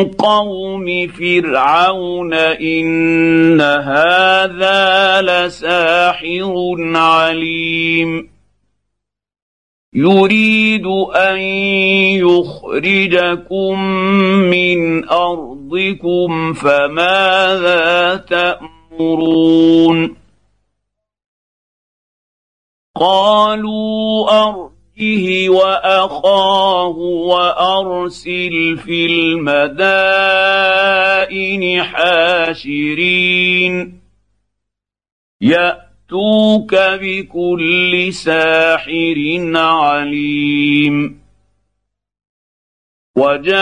[0.04, 8.30] قوم فرعون إن هذا لساحر عليم.
[9.94, 11.38] يريد أن
[12.18, 13.80] يخرجكم
[14.50, 20.16] من أرضكم فماذا تأمرون؟
[22.96, 26.96] قالوا أرض به وأخاه
[27.28, 29.62] وأرسل في المدائن
[31.82, 33.04] حاشرين.
[35.40, 39.16] يأتوك بكل ساحر
[39.54, 41.20] عليم.
[43.16, 43.54] وجاء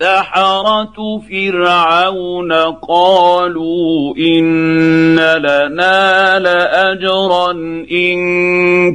[0.00, 2.52] السحره فرعون
[2.88, 7.50] قالوا إن لنا لأجرا
[7.90, 8.18] إن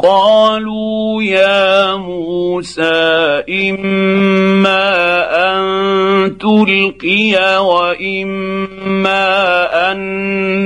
[0.03, 4.83] قالوا يا موسى إما
[5.31, 9.21] أن تلقي وإما
[9.91, 9.99] أن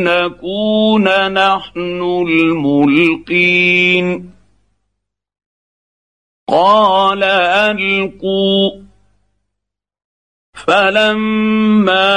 [0.03, 4.05] نكون نحن الملقين.
[6.49, 8.89] قال ألقوا.
[10.67, 12.11] فلما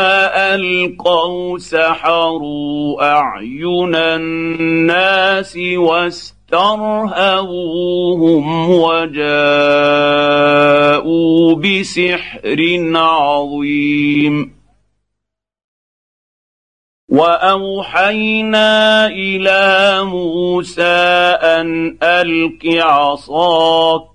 [0.54, 5.58] ألقوا سحروا أعين الناس
[6.53, 9.24] واسترهبوهم وجاءوا
[11.55, 12.61] بسحر
[12.94, 14.62] عظيم.
[17.09, 20.82] وأوحينا إلى موسى
[21.42, 24.09] أن ألق عصاك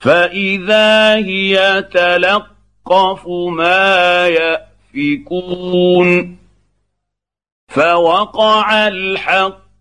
[0.00, 6.38] فإذا هي تلقف ما يأفكون.
[7.68, 9.63] فوقع الحق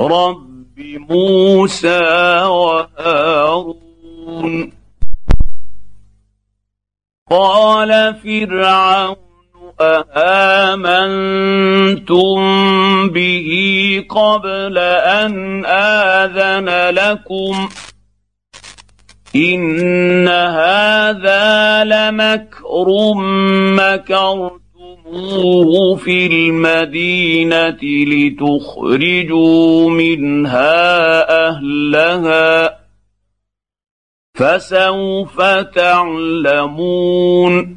[0.00, 1.98] رب موسى
[2.42, 3.84] وهارون
[7.30, 9.16] قال فرعون
[10.16, 11.14] اامنتم
[13.08, 13.50] به
[14.10, 17.68] قبل ان اذن لكم
[19.36, 22.86] ان هذا لمكر
[25.04, 32.78] مكرتموه في المدينة لتخرجوا منها أهلها.
[34.34, 35.42] فسوف
[35.74, 37.76] تعلمون.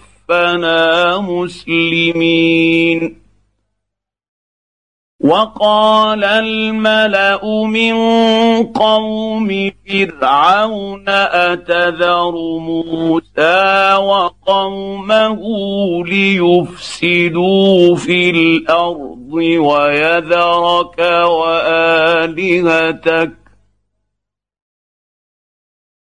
[1.21, 3.21] مسلمين.
[5.23, 7.93] وقال الملأ من
[8.73, 15.41] قوم فرعون أتذر موسى وقومه
[16.05, 23.31] ليفسدوا في الأرض ويذرك وآلهتك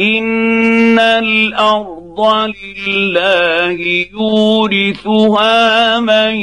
[0.00, 2.20] ان الأرض
[2.86, 6.34] لله يورثها من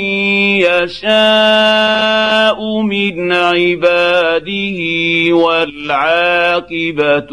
[0.62, 4.80] يشاء من عباده
[5.36, 7.30] والعاقبه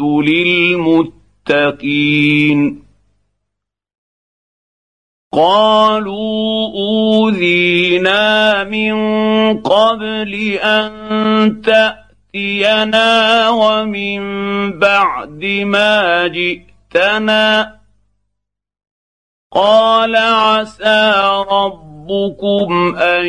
[1.47, 2.83] للمتقين
[5.33, 8.93] قالوا اوذينا من
[9.61, 14.19] قبل ان تأتي ياتينا ومن
[14.79, 17.77] بعد ما جئتنا
[19.53, 21.13] قال عسى
[21.51, 23.25] ربكم ان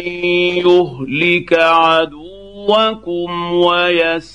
[0.67, 4.33] يهلك عدوكم ويستخلفكم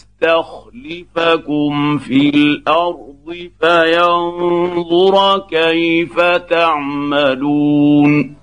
[1.98, 8.36] في الأرض فينظر كيف تعملون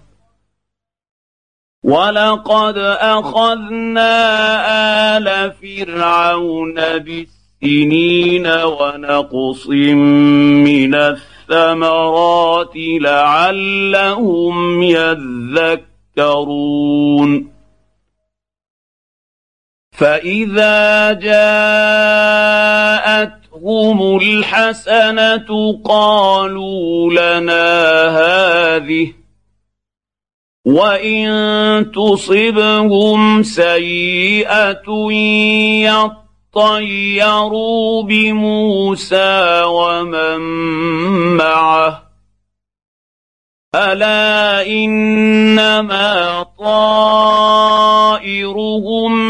[1.83, 4.13] ولقد اخذنا
[5.17, 14.83] ال فرعون بالسنين ونقص من الثمرات لعلهم
[16.17, 16.81] يذكرون
[19.93, 22.57] فاذا جاءتهم
[24.17, 29.20] الحسنه قالوا لنا هذه
[30.65, 35.13] وان تصبهم سيئه
[36.55, 40.41] يطيروا بموسى ومن
[41.37, 42.11] معه
[43.75, 47.53] الا انما طائرهم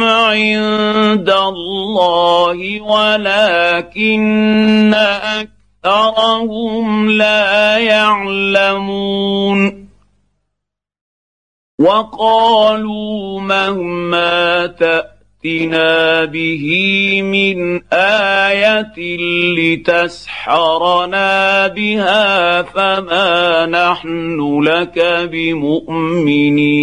[0.04, 4.14] عند الله ولكن
[5.84, 9.69] اكثرهم لا يعلمون
[11.80, 16.66] وقالوا مهما تأتنا به
[17.22, 19.16] من آية
[19.56, 26.80] لتسحرنا بها فما نحن لك بمؤمنين.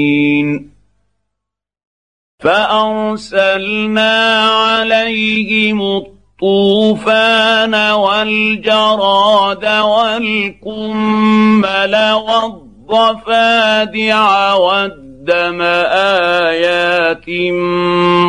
[2.40, 17.30] فأرسلنا عليهم الطوفان والجراد والقمل والضفادع الضفادع والدم آيات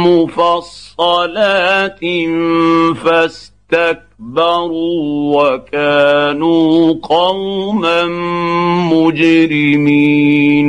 [0.07, 2.01] مفصلات
[3.05, 4.77] فاستكبروا
[5.37, 8.05] وكانوا قوما
[8.93, 10.69] مجرمين.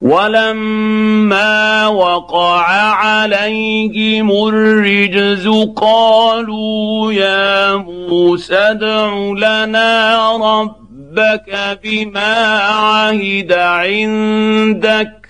[0.00, 2.62] ولما وقع
[2.92, 10.83] عليهم الرجز قالوا يا موسى ادع لنا رب
[11.18, 15.28] ربك بما عهد عندك.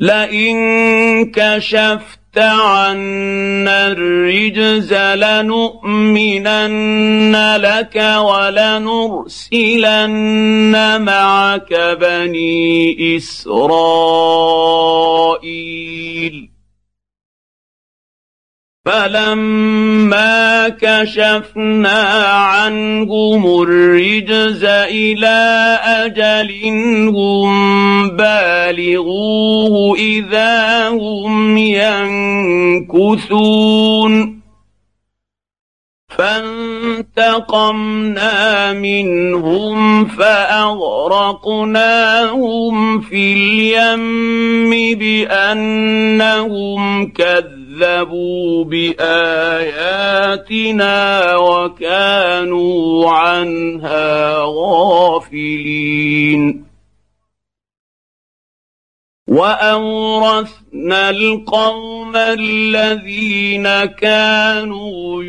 [0.00, 6.36] لئن كشفت عنا الرجز لنؤمنن
[7.56, 9.02] لك ولنرسلن
[11.02, 14.42] معك بني إسرائيل.
[18.84, 26.52] فلما كشفنا عنهم الرجز إلى أجل
[27.08, 31.56] هم بالغوه اذا هم
[32.88, 33.62] ينكثون
[37.08, 37.52] فانتقمنا
[38.72, 41.20] منهم فاغرقناهم
[43.00, 45.72] في اليم بانهم
[47.12, 49.36] كذبوا كذبوا باياتنا
[51.36, 55.62] وكانوا عنها غافلين
[59.28, 65.22] واورثنا القوم الذين كانوا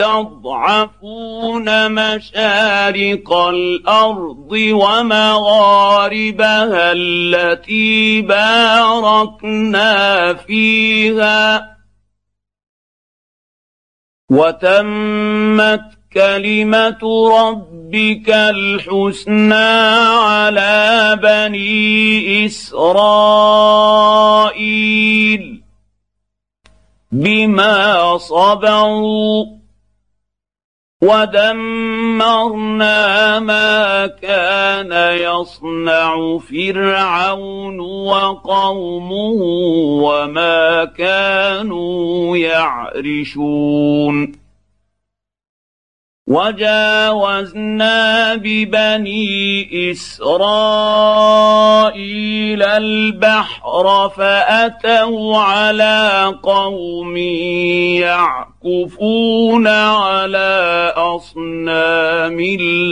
[0.00, 6.12] يستضعفون مشارق الأرض ومغاربها
[6.92, 9.94] التي باركنا
[10.34, 11.76] فيها
[14.30, 15.80] وتمت
[16.12, 23.90] كلمة ربك الحسنى على بني إسرائيل
[27.12, 29.59] بما صبروا
[31.02, 32.98] ودمرنا
[33.38, 39.32] ما كان يصنع فرعون وقومه
[40.04, 44.32] وما كانوا يعرشون
[46.30, 47.98] وجاوزنا
[48.34, 51.02] ببني إسرائيل
[52.62, 57.16] البحر فأتوا على قوم
[58.06, 62.40] يعكفون على أصنام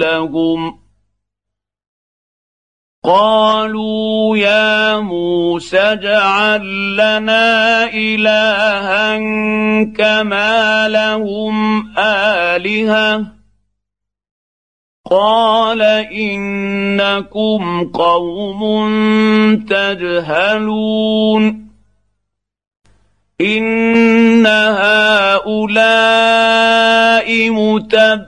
[0.02, 0.87] لهم
[3.04, 9.16] قالوا يا موسى اجعل لنا إلها
[9.96, 13.26] كما لهم آلهة.
[15.10, 15.82] قال
[16.12, 18.60] إنكم قوم
[19.56, 21.68] تجهلون.
[23.40, 25.50] إن هؤلاء
[27.50, 28.27] متبعون.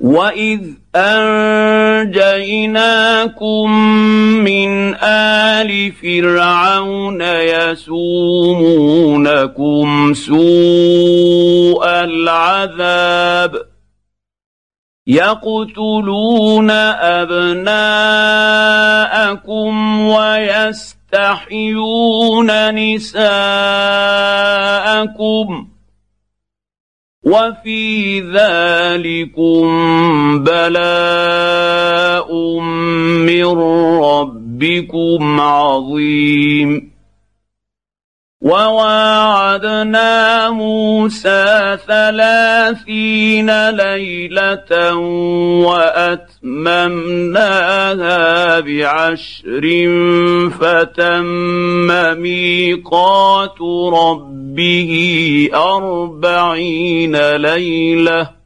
[0.00, 0.60] واذ
[0.96, 2.10] انجيناكم
[4.44, 7.94] من ال فرعون يسومونكم
[10.14, 13.56] سوء العذاب
[15.06, 17.60] يقتلون ابناءكم
[20.00, 20.90] ويستحيون
[22.74, 23.28] نساءكم
[27.28, 29.64] وفي ذلكم
[30.44, 32.30] بلاء
[33.28, 33.44] من
[34.00, 36.87] ربكم عظيم.
[38.40, 40.10] وواعدنا
[40.50, 44.94] موسى ثلاثين ليلة
[45.66, 47.00] وأتممناها
[48.60, 49.64] بعشر
[50.60, 51.86] فتم
[52.22, 53.60] ميقات
[53.92, 54.92] ربه
[55.54, 58.37] أربعين ليلة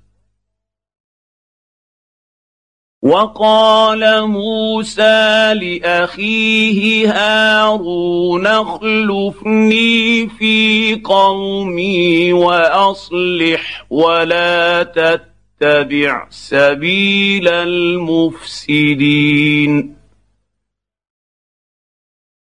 [3.02, 18.82] وقال موسى لأخيه هارون اخلفني في قومي وأصلح ولا تتبع سبيل المفسدين.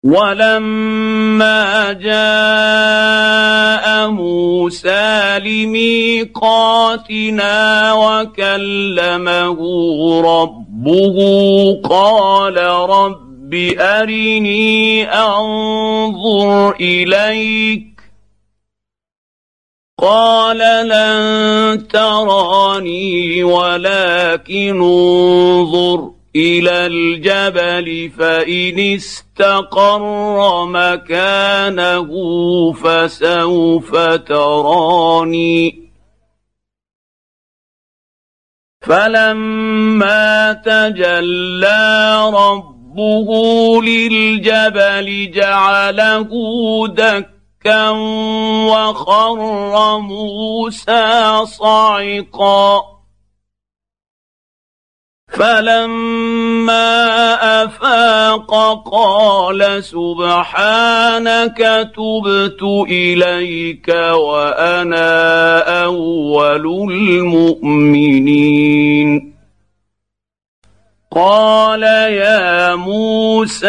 [0.09, 6.73] ولما جاء موسى لميقاتنا
[7.93, 9.59] وكلمه
[10.21, 11.17] ربه
[11.89, 12.57] قال
[12.89, 17.89] رب أرني أنظر إليك
[20.01, 20.57] قال
[20.87, 32.09] لن تراني ولكن انظر إلى الجبل فإن استقر مكانه
[32.73, 33.95] فسوف
[34.27, 35.89] تراني.
[38.81, 43.29] فلما تجلى ربه
[43.83, 46.29] للجبل جعله
[46.87, 47.89] دكا
[48.69, 49.39] وخر
[49.99, 52.98] موسى صعقا.
[55.31, 56.83] فلما
[57.63, 58.51] أفاق
[58.91, 61.57] قال سبحانك
[61.95, 68.39] تبت إليك وأنا أول المؤمنين.
[71.11, 73.67] قال يا موسى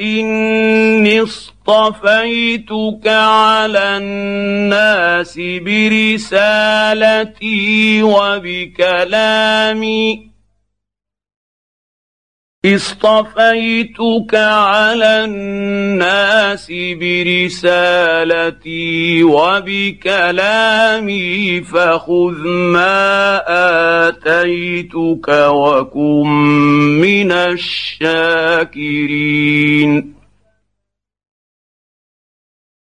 [0.00, 6.42] إني اصطفيتك على الناس برسالتي
[8.02, 9.52] وبكلامي.
[12.64, 18.44] اصطفيتك على الناس برسالتي
[19.24, 20.80] وبكلامي
[21.60, 23.42] فخذ ما
[24.08, 26.28] آتيتك وكن
[27.02, 28.62] من الشاكرين.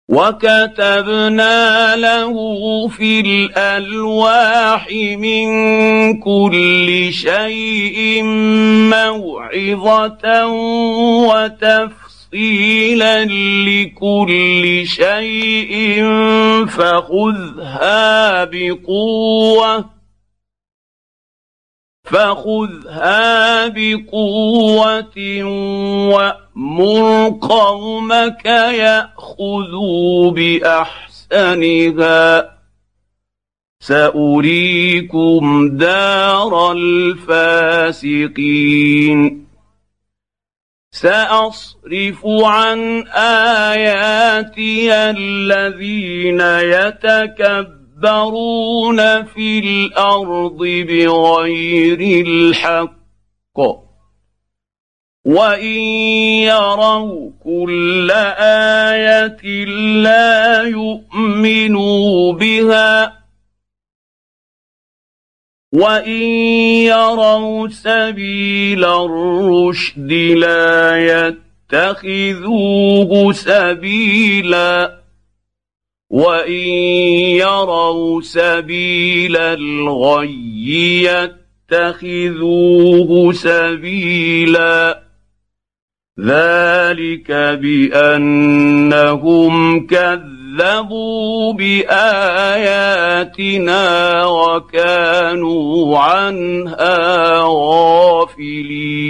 [0.09, 2.35] وكتبنا له
[2.89, 4.89] في الالواح
[5.19, 5.49] من
[6.21, 8.23] كل شيء
[8.93, 10.47] موعظه
[11.27, 13.25] وتفصيلا
[13.67, 16.05] لكل شيء
[16.67, 19.96] فخذها بقوه
[22.07, 25.19] فخذها بقوة
[26.15, 31.77] وأمر قومك يأخذوا بأحسنها.
[33.81, 37.87] سأريكم دار الفاسقين.
[40.91, 43.07] سأصرف عن
[43.73, 47.86] آياتي الذين يتكبرون.
[47.97, 52.97] يتكبرون في الأرض بغير الحق
[55.25, 55.71] وان
[56.45, 59.65] يروا كل إيه
[60.03, 63.17] لا يؤمنوا بها
[65.73, 66.21] وان
[66.87, 70.97] يروا سبيل الرشد لا
[71.73, 75.06] يتخذوه سبيلا
[76.11, 76.53] وان
[77.43, 81.03] يروا سبيل الغي
[81.73, 85.03] يتخذوه سبيلا
[86.21, 87.31] ذلك
[87.63, 89.55] بانهم
[89.87, 93.07] كذبوا باياتنا
[94.27, 97.41] وكانوا عنها
[98.27, 99.07] غافلين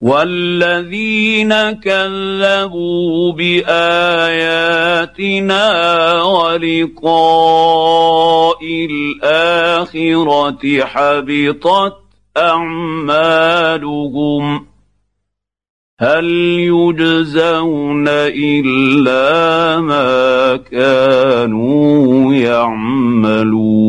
[0.00, 3.72] والذين كذبوا باياتنا
[6.22, 7.78] ولقاء
[8.90, 11.96] الاخره حبطت
[12.36, 13.58] اعمالهم
[16.00, 16.24] هل
[16.58, 23.88] يجزون الا ما كانوا يعملون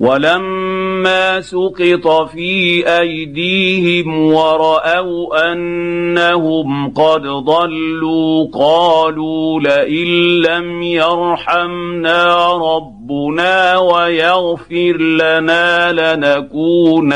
[0.00, 10.06] ولما سقط في أيديهم ورأوا أنهم قد ضلوا قالوا لئن
[10.42, 17.08] لم يرحمنا ربنا ويغفر لنا لنكونن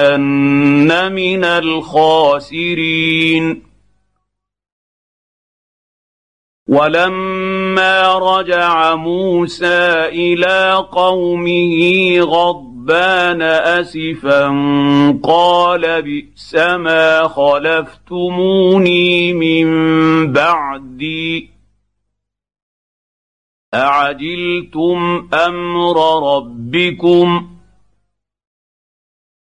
[1.13, 2.93] من الخاسرين.
[6.69, 14.47] ولما رجع موسى إلى قومه غض رهبان أسفا
[15.23, 18.53] قال بئس ما خلفتموني
[19.33, 21.51] من بعدي
[23.75, 25.97] أعجلتم أمر
[26.37, 27.49] ربكم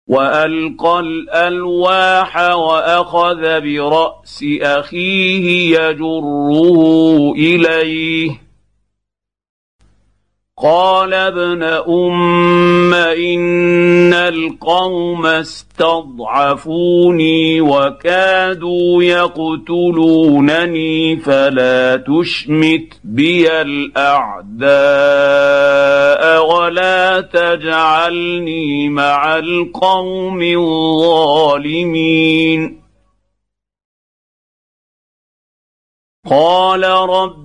[0.08, 6.52] وألقى الألواح وأخذ برأس أخيه يجره
[7.38, 8.45] إليه
[10.64, 16.82] قال ابن أم إن القوم استضعفوني
[17.62, 20.08] وكادوا يقتلونني
[21.18, 24.66] فلا تشمت بي الأعداء
[26.56, 31.96] ولا تجعلني مع القوم الظالمين.
[36.30, 37.45] قال رب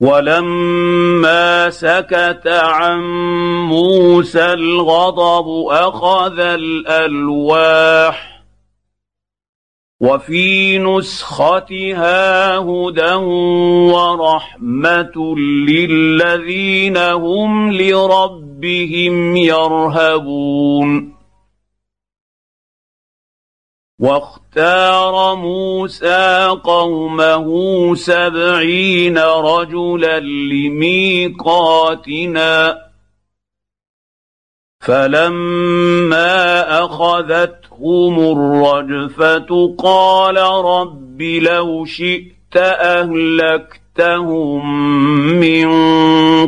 [0.00, 3.00] ولما سكت عن
[3.66, 8.42] موسى الغضب أخذ الألواح
[10.00, 13.14] وفي نسختها هدى
[13.92, 15.36] ورحمة
[15.68, 21.17] للذين هم لربهم يرهبون
[23.98, 27.46] واختار موسى قومه
[27.94, 30.20] سبعين رجلا
[30.52, 32.78] لميقاتنا.
[34.80, 44.60] فلما أخذتهم الرجفة قال رب لو شئت أهلكتهم
[45.40, 45.68] من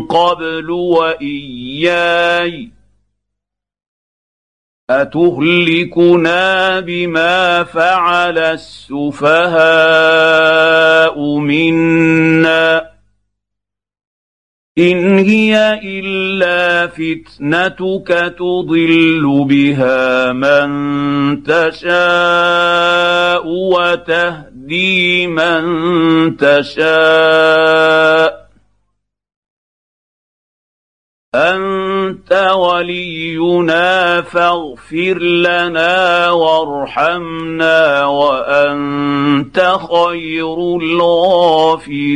[0.06, 2.70] قبل وإياي.
[4.90, 9.38] أتهلكنا بما فعل السفهاء
[11.38, 12.90] منا
[14.78, 20.70] إن هي إلا فتنتك تضل بها من
[21.42, 25.62] تشاء وتهدي من
[26.36, 28.39] تشاء
[31.34, 42.12] أنت ولينا فاغفر لنا وارحمنا وأنت خير الغافرين.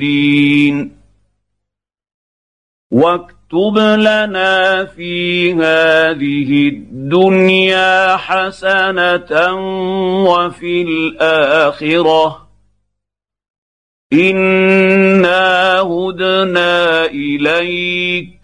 [2.91, 9.55] واكتب لنا في هذه الدنيا حسنة
[10.25, 12.49] وفي الآخرة.
[14.13, 18.44] إنا هدنا إليك.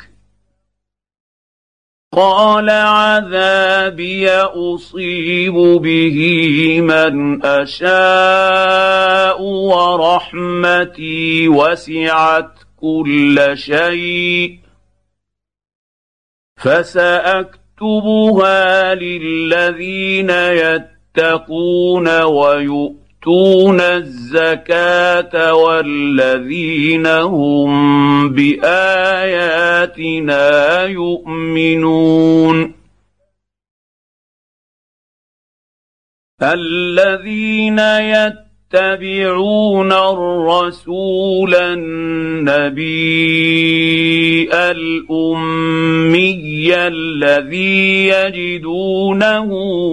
[2.16, 6.18] قال عذابي اصيب به
[6.80, 14.58] من اشاء ورحمتي وسعت كل شيء
[16.56, 17.54] فساكتبها
[18.94, 22.08] للذين يتقون
[23.26, 29.52] ويؤتون الزكاة والذين هم بآياتنا
[30.84, 32.74] يؤمنون.
[36.42, 42.88] الذين يتقون يتبعون الرسول النبي
[44.70, 46.20] الأمي
[46.74, 49.48] الذي يجدونه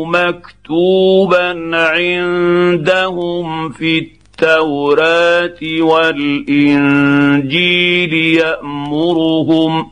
[0.06, 6.94] مكتوبا عندهم في التوراة والإنجيل
[8.14, 9.92] يأمرهم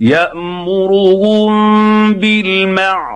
[0.00, 1.54] يأمرهم
[2.14, 3.13] بالمعروف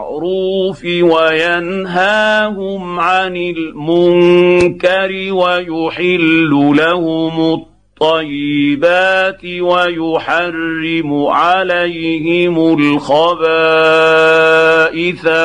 [1.02, 7.64] وينهاهم عن المنكر ويحل لهم
[8.00, 13.46] الطيبات ويحرم عليهم الخبائث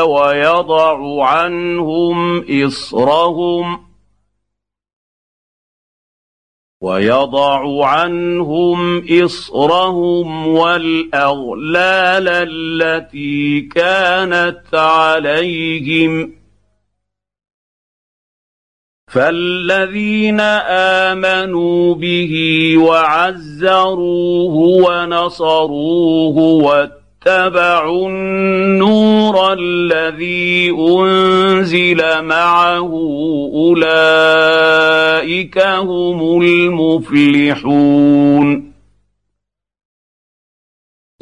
[0.02, 3.93] ويضع عنهم إصرهم
[6.84, 16.34] ويضع عنهم إصرهم والأغلال التي كانت عليهم.
[19.08, 20.40] فالذين
[21.10, 22.34] آمنوا به
[22.78, 24.56] وعزروه
[24.88, 26.38] ونصروه
[27.28, 32.92] اتبعوا النور الذي أنزل معه
[33.54, 34.78] أولئك
[35.58, 37.94] هم المفلحون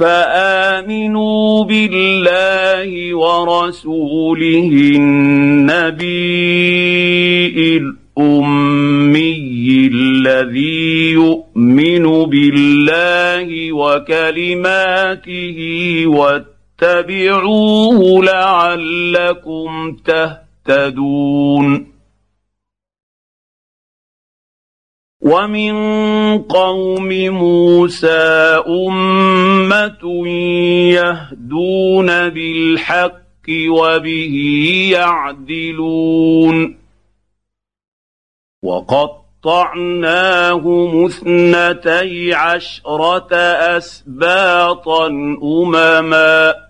[0.00, 6.06] فآمنوا بالله ورسوله النبي
[7.76, 15.58] الأمي الذي يؤمن بالله وكلماته
[16.06, 21.89] واتبعوه لعلكم تهتدون
[25.20, 25.72] ومن
[26.42, 30.28] قوم موسى امه
[30.96, 33.20] يهدون بالحق
[33.68, 34.36] وبه
[34.92, 36.76] يعدلون
[38.62, 40.10] وقطعناهم
[41.04, 43.34] اثنتي عشره
[43.76, 45.06] اسباطا
[45.42, 46.69] امما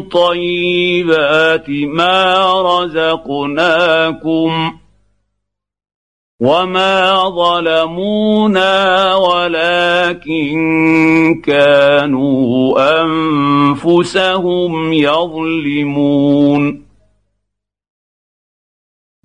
[0.10, 2.46] طيبات ما
[2.84, 4.52] رزقناكم
[6.40, 10.56] وما ظلمونا ولكن
[11.46, 16.88] كانوا انفسهم يظلمون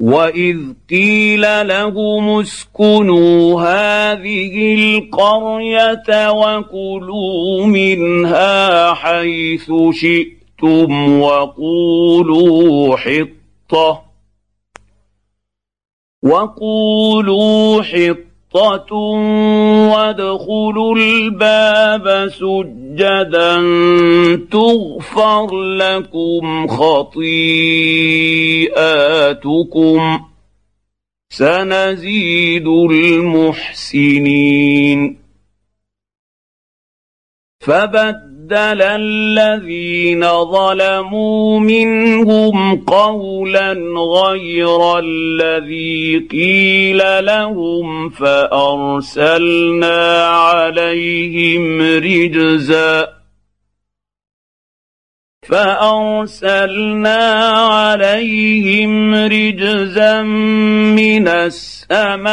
[0.00, 0.58] واذ
[0.90, 14.11] قيل لهم اسكنوا هذه القريه وكلوا منها حيث شئتم وقولوا حطه
[16.22, 18.94] وقولوا حطه
[19.92, 23.56] وادخلوا الباب سجدا
[24.50, 27.62] تغفر لكم خطيئاتكم
[31.30, 34.42] سنزيد المحسنين
[37.60, 38.31] فبدل
[38.82, 43.72] الذين ظلموا منهم قولا
[44.22, 49.46] غير الذي قيل لهم فأرسلنا
[50.26, 53.21] عليهم رجزا
[55.48, 57.18] فأرسلنا
[57.50, 62.28] عليهم رجزا من السماء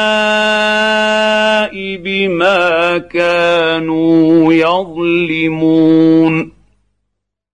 [1.98, 6.52] بما كانوا يظلمون.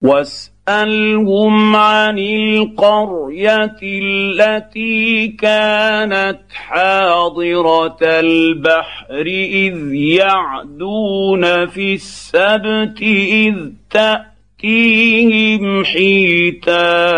[0.04, 13.56] واسألهم عن القرية التي كانت حاضرة البحر إذ يعدون في السبت إذ
[13.90, 17.12] تأتي تاتيهم حيتانهم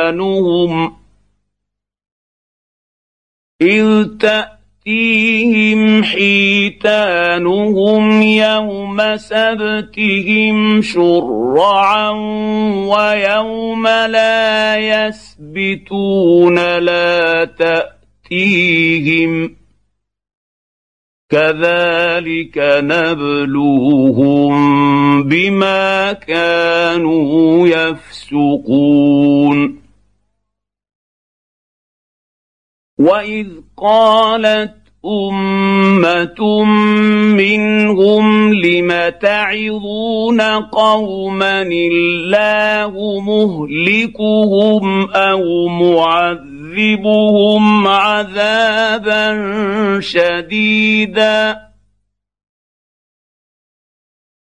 [3.62, 7.42] إذ تأتيهم حيتانهم
[8.22, 12.10] يوم سبتهم شرعا
[12.90, 14.78] ويوم لا
[15.08, 19.57] يسبتون لا تأتيهم
[21.30, 24.54] كذلك نبلوهم
[25.24, 29.08] بما كانوا يفسقون.
[33.00, 33.48] واذ
[33.78, 34.76] قالت
[35.06, 36.64] امه
[37.36, 40.42] منهم لم تعظون
[40.72, 49.28] قوما الله مهلكهم أو معذبهم يعذبهم عذابا
[50.00, 51.68] شديدا.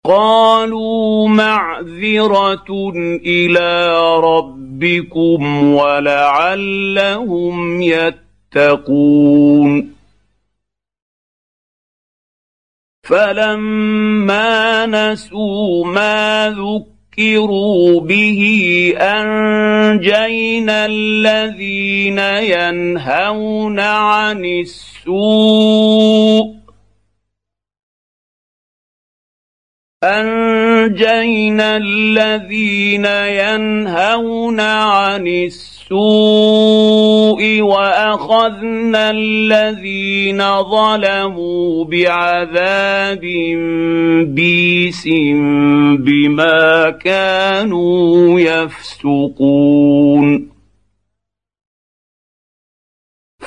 [0.05, 2.91] قالوا معذره
[3.25, 9.93] إلى ربكم ولعلهم يتقون.
[13.03, 18.41] فلما نسوا ما ذكروا ذكروا به
[18.98, 25.07] انجينا الذين ينهون عن السوء
[30.88, 35.91] انجينا الذين ينهون عن السوء
[37.61, 43.22] واخذنا الذين ظلموا بعذاب
[44.27, 45.07] بيس
[45.99, 49.77] بما كانوا يفسقون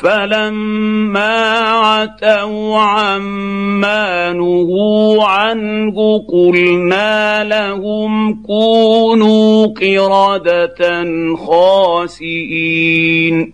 [0.00, 5.96] فلما عتوا عما نهوا عنه
[6.32, 11.04] قلنا لهم كونوا قردة
[11.36, 13.52] خاسئين.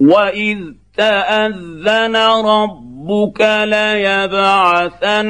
[0.00, 0.58] وإذ
[0.96, 2.16] تأذن
[2.46, 5.22] رب ربك ليبعثن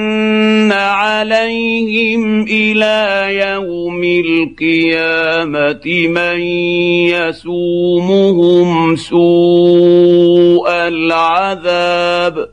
[0.73, 6.41] عليهم إلى يوم القيامه من
[7.17, 12.49] يسومهم سوء العذاب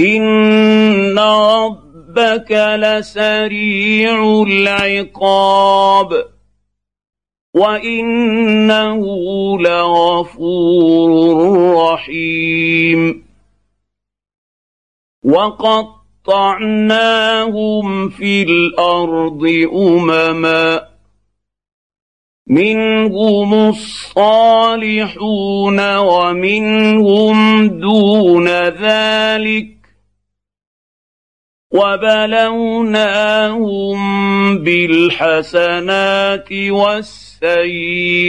[0.00, 6.33] ان ربك لسريع العقاب
[7.54, 9.02] وانه
[9.58, 11.10] لغفور
[11.76, 13.24] رحيم
[15.24, 16.08] وقطعناهم
[18.08, 19.42] في الأرض
[19.74, 20.94] امما
[22.46, 25.16] منهم الصالحون
[25.96, 29.83] ومنهم دون ذلك
[31.74, 33.58] وبلوناهم
[34.58, 38.28] بالحسنات والسيئات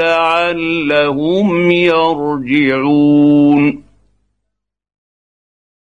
[0.00, 3.12] لعلهم يرجعون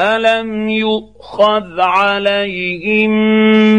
[0.00, 3.10] الم يؤخذ عليهم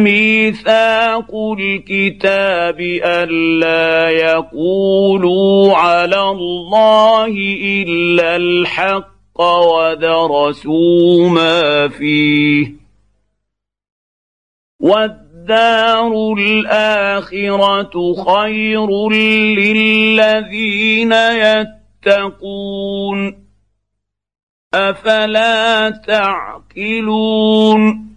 [0.03, 12.73] ميثاق الكتاب الا يقولوا على الله الا الحق ودرسوا ما فيه
[14.81, 19.09] والدار الاخره خير
[19.57, 21.13] للذين
[22.03, 23.46] يتقون
[24.73, 28.07] أفلا تعقلون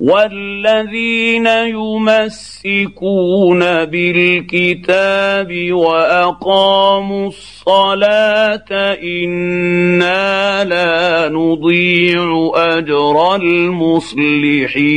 [0.00, 1.46] والذين
[1.76, 14.90] يمسكون بالكتاب وأقاموا الصلاة إنا لا نضيع أجر المصلحين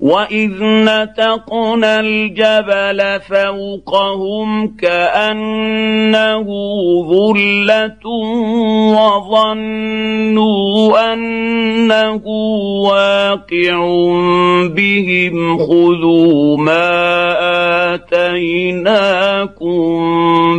[0.00, 6.46] واذ نتقنا الجبل فوقهم كانه
[7.02, 8.06] ظله
[8.96, 10.72] وظنوا
[11.12, 12.22] انه
[12.88, 13.76] واقع
[14.66, 19.70] بهم خذوا ما اتيناكم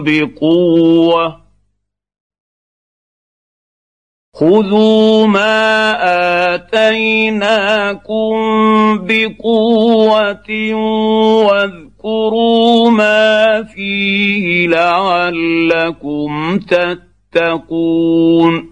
[0.03, 1.40] بقوه
[4.41, 5.93] خذوا ما
[6.55, 8.33] آتيناكم
[9.05, 10.49] بقوة
[11.45, 16.59] واذكروا ما فيه لعلكم
[17.33, 18.69] تتقون.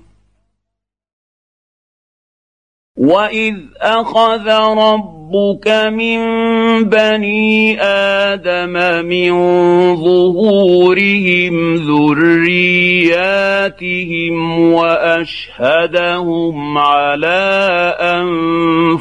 [3.10, 6.19] واذ اخذ ربك من
[6.90, 9.31] بني آدم من
[9.95, 11.56] ظهورهم
[11.90, 13.56] ذرياتهم
[14.73, 17.49] واشهدهم على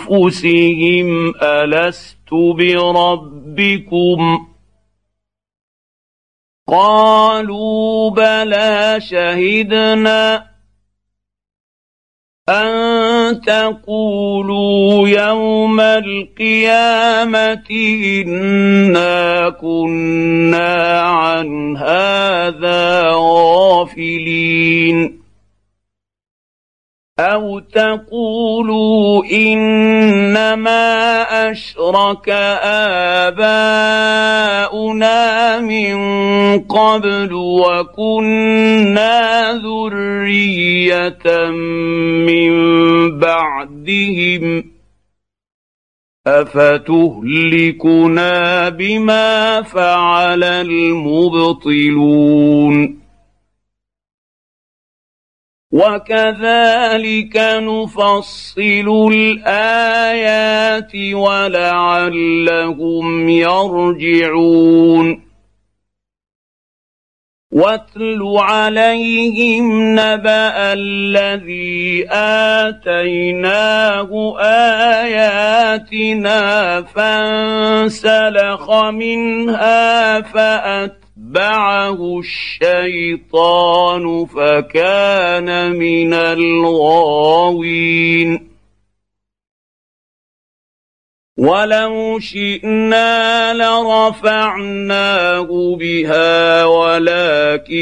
[0.01, 4.20] انفسهم الست بربكم
[6.68, 10.48] قالوا بلى شهدنا
[12.48, 12.98] ان
[13.33, 17.65] تقولوا يوم القيامة
[18.05, 25.18] إنا كنا عن هذا غافلين.
[27.20, 32.28] أو تقولوا انما اشرك
[34.59, 35.99] اباؤنا من
[36.61, 39.12] قبل وكنا
[39.53, 41.51] ذريه
[42.27, 42.53] من
[43.19, 44.65] بعدهم
[47.47, 47.89] افتهلكنا
[48.69, 51.89] بما فعل المبطلون
[55.79, 65.29] وكذلك نفصل الايات ولعلهم يرجعون
[67.53, 74.11] واتل عليهم نبا الذي اتيناه
[75.01, 80.98] اياتنا فانسلخ منها فاتى
[81.29, 87.69] فاتبعه الشيطان فكان من الغاوين
[91.39, 94.57] ولو شئنا لرفعناه
[95.81, 97.79] بها ولكنه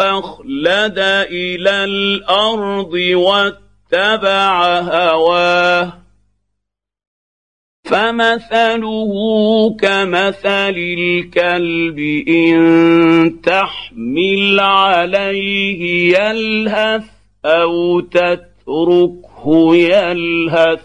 [0.00, 0.98] اخلد
[1.30, 6.03] إلى الأرض واتبع هواه
[7.84, 9.12] فمثله
[9.80, 11.98] كمثل الكلب
[12.28, 17.04] إن تحمل عليه يلهث
[17.44, 20.80] أو تتركه يلهث.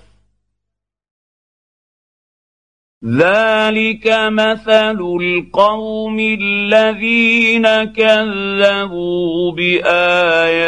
[3.05, 10.59] ذلك مثل القوم الذين كذبوا بآياتنا.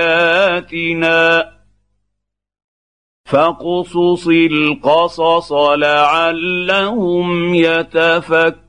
[3.31, 8.61] فاقصص القصص لعلهم يتفكرون.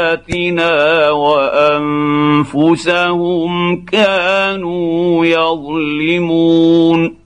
[1.10, 2.34] وأنفسهم
[3.84, 7.16] كانوا يظلمون.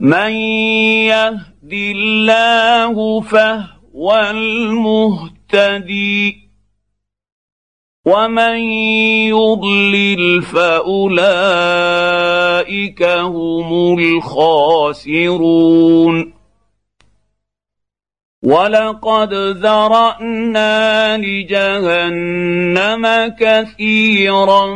[0.00, 0.32] من
[1.10, 6.36] يهد يهد الله فهو المهتدي.
[8.06, 8.58] ومن
[9.28, 15.58] يضلل فأولئك هم الخاسرون.
[18.42, 23.06] ولقد ذرأنا لجهنم
[23.40, 24.74] كثيرا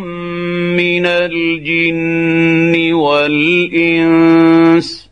[0.79, 5.12] من الجن والإنس.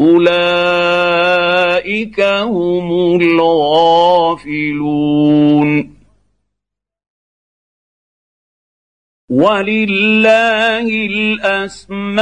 [0.00, 1.40] أولئك
[2.20, 4.40] هم الغافلون.
[9.30, 12.20] ولله الأسماء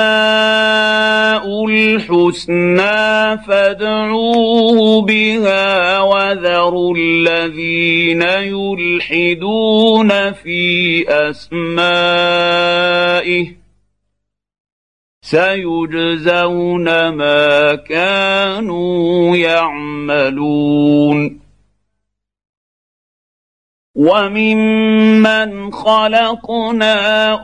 [1.66, 11.58] الحسنى فادعوه بها وذروا الذين يلحدون في أسمائه.
[15.30, 21.40] سيجزون ما كانوا يعملون.
[23.94, 26.96] وممن خلقنا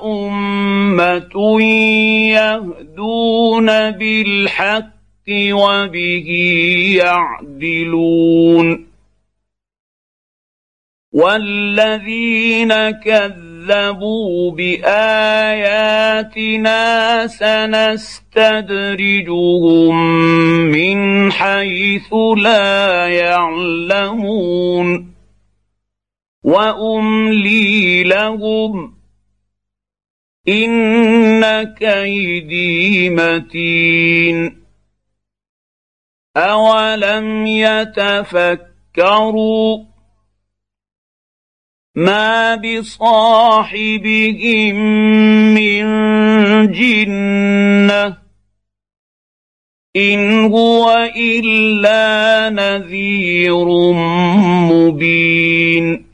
[0.04, 1.60] أمة
[2.30, 4.94] يهدون بالحق
[5.30, 6.28] وبه
[6.96, 8.86] يعدلون.
[11.12, 13.53] والذين كذبوا
[14.50, 15.26] باياتنا
[17.26, 18.36] سنستدرجهم
[20.70, 25.14] من حيث لا يعلمون
[26.44, 28.94] واملي لهم
[30.48, 34.64] ان كيدي متين
[36.36, 38.64] اولم يتفكروا
[41.94, 43.94] ما بصاحبهم
[45.54, 45.84] من
[46.72, 48.16] جنه
[49.96, 53.64] ان هو الا نذير
[54.70, 56.13] مبين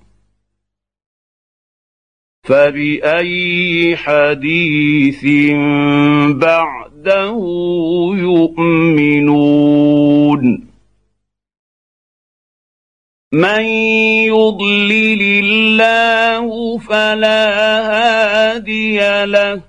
[2.43, 5.25] فباي حديث
[6.35, 7.37] بعده
[8.17, 9.91] يؤمنون
[13.33, 13.61] من
[14.27, 17.49] يضلل الله فلا
[17.91, 19.61] هادي له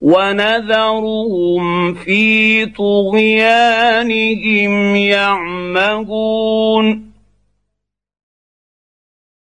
[0.00, 4.16] ونذرهم في طغيانهم
[4.96, 6.26] يعمهون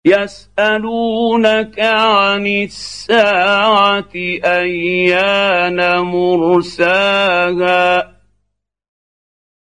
[0.04, 4.12] يسألونك عن الساعة
[4.44, 7.52] أيان مرساها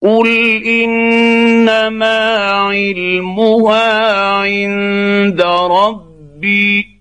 [0.02, 0.28] قل
[0.66, 6.98] إنما علمها عند ربي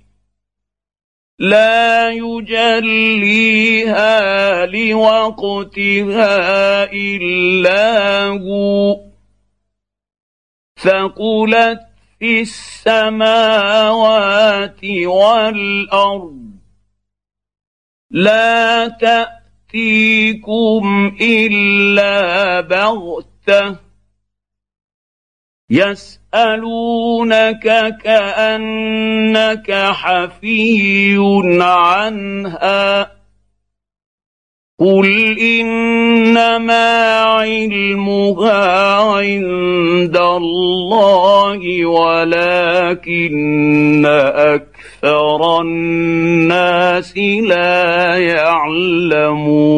[1.39, 3.67] لا يجليها
[4.67, 6.33] لوقتها
[6.93, 9.01] إلا هو
[10.79, 11.86] ثقلت
[12.19, 16.47] في السماوات والأرض.
[18.11, 23.77] لا تأتيكم إلا بغتة.
[25.71, 27.63] يسألونك
[28.03, 31.19] كأنك حفي
[31.61, 33.16] عنها.
[34.81, 43.27] قل انما علمها عند الله ولكن
[44.37, 49.77] أكثر الناس لا يعلمون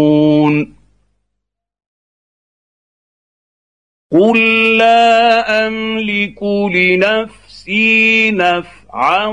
[4.12, 4.38] قل
[4.78, 6.42] لا املك
[6.74, 9.26] لنفسي نفسا نفعا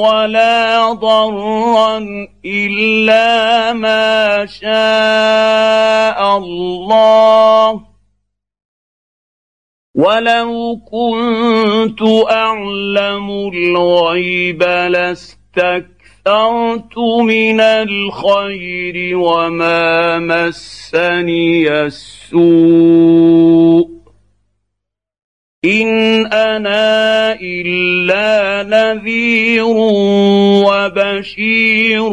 [0.00, 1.98] ولا ضرا
[2.44, 7.80] إلا ما شاء الله.
[9.94, 15.98] ولو كنت أعلم الغيب لاستكثرت
[17.22, 23.59] من الخير وما مسني السوء.
[25.64, 29.64] ان أنا الا نذير
[30.64, 32.10] وبشير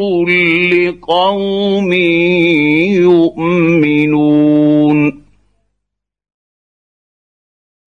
[0.71, 1.93] لقوم
[3.63, 5.23] يؤمنون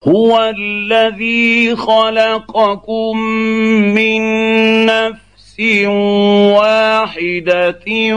[0.07, 3.17] هو الذي خلقكم
[3.93, 4.21] من
[4.85, 5.20] نفس
[6.57, 8.15] واحدة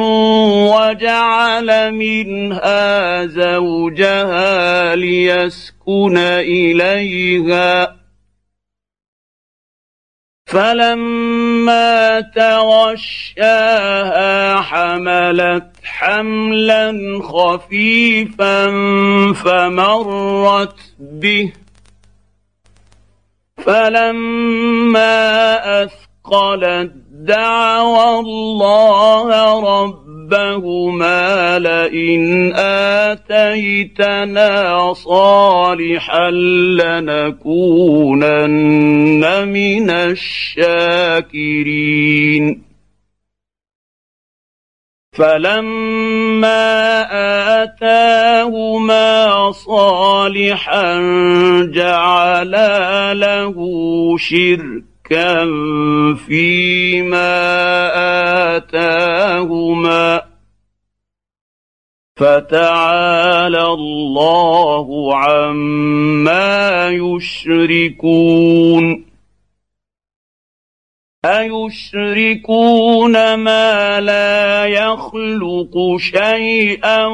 [0.71, 7.97] وجعل منها زوجها ليسكن إليها.
[10.47, 13.65] فلما تغشاها
[14.61, 18.67] حملت حملا خفيفا
[19.33, 21.53] فمرت به.
[23.67, 25.15] فلما
[25.83, 29.29] أثقلت دعوا الله
[29.81, 32.53] ربهما لئن
[33.09, 34.53] آتيتنا
[34.93, 36.31] صالحا
[36.81, 37.49] لنكونن
[39.49, 41.45] من الشاكرين.
[45.13, 46.73] فلما
[47.63, 51.01] آتاهما صالحا
[51.75, 53.55] جعلا له
[56.15, 57.37] فيما
[58.57, 60.23] اتاهما
[62.17, 68.35] فتعالى الله عما يشركون
[71.25, 77.07] ايشركون ما لا يخلق شيئا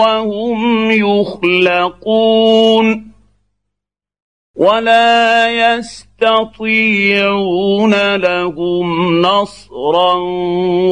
[0.00, 2.86] وهم يخلقون
[4.56, 6.07] ولا يستطيعون
[8.16, 10.14] لهم نصرا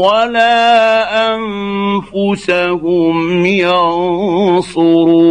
[0.07, 5.27] ولا أنفسهم ينصرون.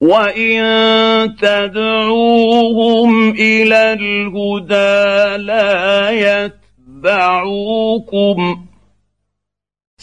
[0.00, 6.10] وان تدعوهم إلى الهدى لا
[7.04, 8.64] يتبعوكم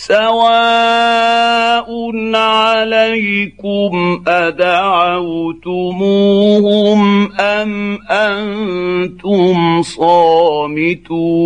[0.07, 1.89] سواء
[2.35, 5.71] عليكم ادعوتموهم
[7.39, 11.41] ام أنتم صامتون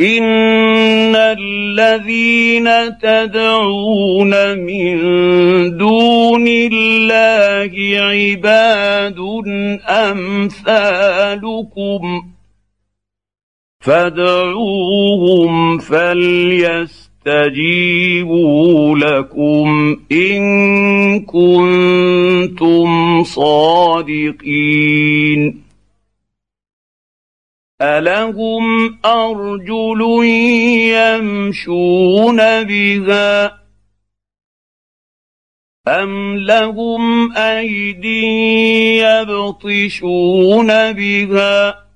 [0.00, 2.68] ان الذين
[2.98, 4.96] تدعون من
[5.76, 9.18] دون الله عباد
[9.88, 11.10] امثالكم
[13.80, 16.98] فادعوهم فليستجيبوا
[18.98, 20.40] لكم إن
[21.20, 22.88] كنتم
[23.22, 24.70] صادقين.
[27.82, 30.00] ألهم أرجل
[30.94, 33.60] يمشون بها
[35.88, 41.89] أم لهم أيدي يبطشون بها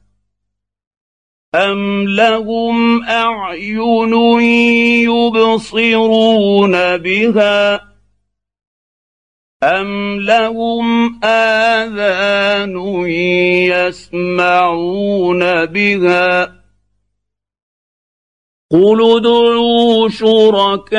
[1.54, 4.14] ام لهم اعين
[5.10, 7.80] يبصرون بها
[9.62, 12.76] أم لهم آذان
[13.70, 16.64] يسمعون بها
[18.72, 20.96] قل ادعوا شركاءكم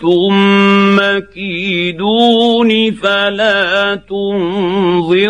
[0.00, 5.28] ثم كيدون فلا تنظرون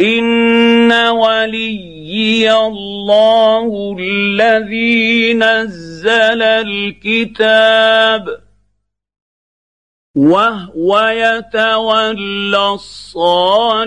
[0.00, 8.28] ان وليي الله الذي نزل الكتاب
[10.16, 13.86] وهو يتولى الصالحين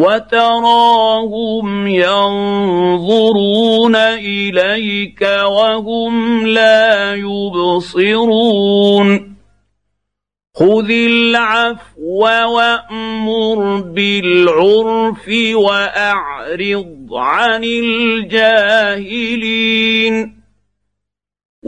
[0.00, 9.36] وتراهم ينظرون إليك وهم لا يبصرون.
[10.56, 12.24] خذ العفو
[12.56, 18.40] وأمر بالعرف وأعرض عن الجاهلين.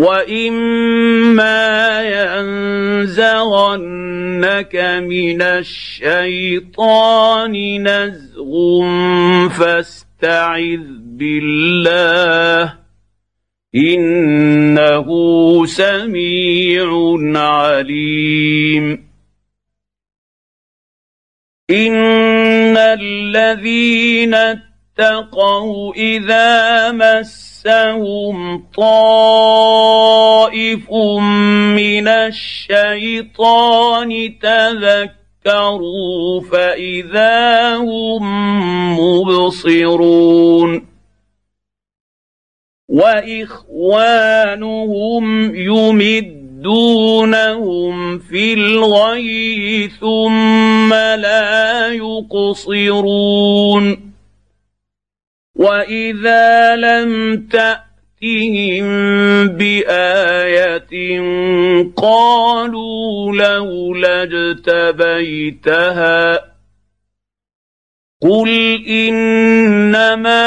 [0.03, 2.03] واما
[3.07, 4.75] ينزغنك
[5.07, 7.53] من الشيطان
[7.89, 8.53] نزغ
[9.49, 10.87] فاستعذ
[11.19, 12.79] بالله
[13.75, 15.09] انه
[15.67, 16.87] سميع
[17.35, 19.13] عليم
[21.71, 30.93] ان الذين اتقوا اذا مس مسهم طائف
[31.77, 34.11] من الشيطان
[34.43, 38.23] تذكروا فاذا هم
[38.99, 40.87] مبصرون
[42.89, 44.45] واخوانهم
[45.55, 46.33] يمدونهم
[48.19, 53.33] في الغي ثم لا يقصرون
[55.63, 58.87] واذا لم تاتهم
[59.49, 60.91] بايه
[61.97, 65.73] قالوا لولا اجتبيتها
[68.23, 70.43] قل انما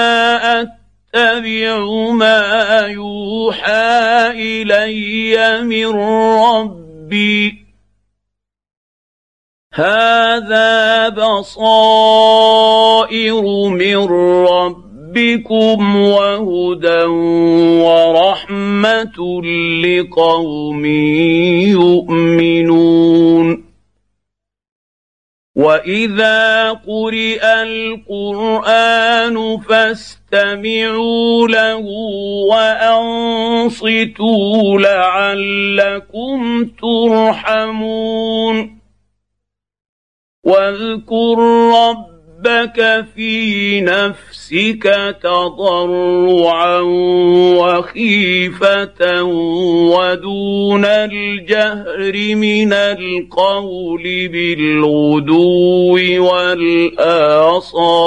[0.61, 1.79] اتبع
[2.11, 5.85] ما يوحى الي من
[6.39, 7.65] ربي
[9.73, 12.55] هذا بصائر
[13.69, 13.95] من
[15.15, 17.03] ربكم وهدى
[17.83, 19.41] ورحمة
[19.85, 20.85] لقوم
[21.71, 23.65] يؤمنون.
[25.55, 31.85] وإذا قرئ القرآن فاستمعوا له
[32.51, 38.79] وأنصتوا لعلكم ترحمون.
[40.43, 41.39] واذكر
[42.45, 46.80] ربك في نفسك تضرعا
[47.57, 49.23] وخيفة
[49.91, 55.97] ودون الجهر من القول بالغدو
[56.97, 58.05] والآصال.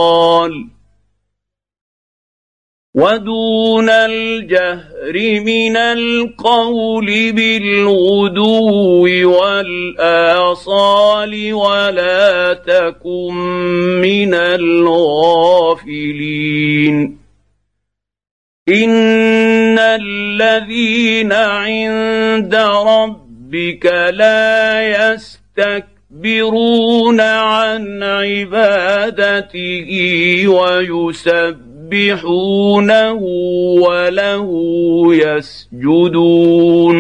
[2.95, 9.09] ودون الجهر من القول بالغدو
[9.39, 10.75] والاصال
[11.55, 13.35] ولا تكن
[14.01, 15.79] من الغافلين
[18.69, 22.55] ان الذين عند
[22.87, 24.83] ربك لا
[25.59, 29.89] يستكبرون عن عبادته
[30.49, 33.13] ويسبحون يسبحونه
[33.83, 34.49] وله
[35.15, 36.97] يسجدون